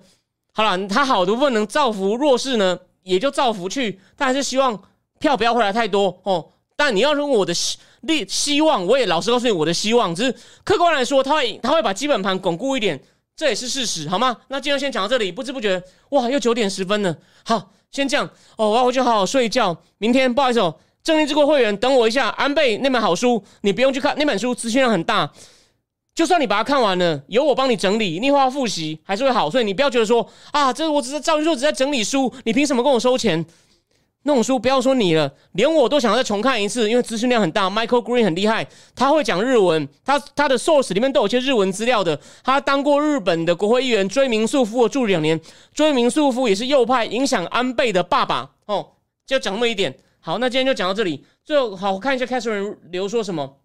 [0.54, 4.80] 好了，他好的部分能造福弱势呢，也就造福去，但还是希望
[5.20, 6.50] 票不要回来太多哦。
[6.76, 7.78] 但你要问我的希
[8.08, 12.98] 希希望，我也老实告诉你我的希望，只是客观来说，他会他会把基本盘巩固一点，
[13.36, 14.38] 这也是事实，好吗？
[14.48, 15.82] 那今天先讲到这里，不知不觉
[16.12, 17.18] 哇，又九点十分了。
[17.44, 19.76] 好，先这样哦，我要回去好好睡一觉。
[19.98, 20.74] 明天不好意思哦，
[21.04, 25.30] 正义之国会员等我一下，安倍那本好书你不用去看，那本书资讯量很大，
[26.20, 33.46] 就算你把它看完了，由我帮你整理，你会要复习还是会好，所以你不要觉得说啊，这我只是赵云硕只在整理书，你凭什么跟我收钱？
[34.24, 37.70] 那种书不要说你了，连我都想再重看一次，因为资讯量很大。
[37.70, 42.20] Michael Green 很厉害，他会讲日文，他他的 source 里面都有些日文资料的。
[42.44, 45.40] 他当过日本的国会议员，追名素夫我住两年，
[45.74, 48.50] 追名素夫也是右派，影响安倍的爸爸。
[48.66, 48.86] 哦，
[49.26, 49.96] 就讲那么一点。
[50.20, 51.24] 好，那今天就讲到这里。
[51.46, 53.59] 最后，好看一下 Catherine 留说什么？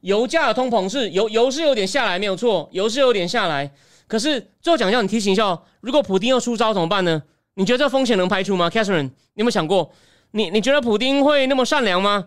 [0.00, 3.70] 油价的通膨是油油是有点下来，没有错，油是有点下来。
[4.06, 7.22] 可是最后讲一下，你提醒一下，如果普丁要出招怎么办呢？
[7.54, 9.02] 你觉得这风险能排除吗，Catherine？
[9.04, 9.92] 你有没有想过，
[10.32, 12.26] 你你觉得普丁会那么善良吗？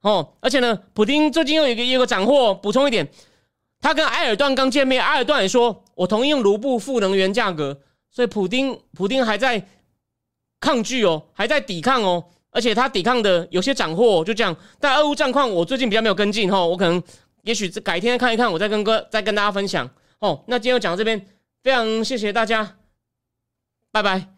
[0.00, 3.08] 哦，而且呢，普丁最近又有一个一个斩获，补充一点，
[3.80, 7.80] 他跟埃尔段刚见面，埃尔段也说我同意用卢布付能源价格，
[8.10, 9.64] 所以普丁普丁还在
[10.60, 14.54] 抗拒哦，还在抵抗哦，而且他抵抗的有些斩获，就这样。
[14.78, 17.02] 但俄乌战况我最近比较没有跟进哈，我可能
[17.42, 20.44] 也许改天看一看，我再跟哥再跟大家分享哦。
[20.46, 21.26] 那今天就讲到这边，
[21.64, 22.76] 非常谢谢大家，
[23.90, 24.31] 拜拜。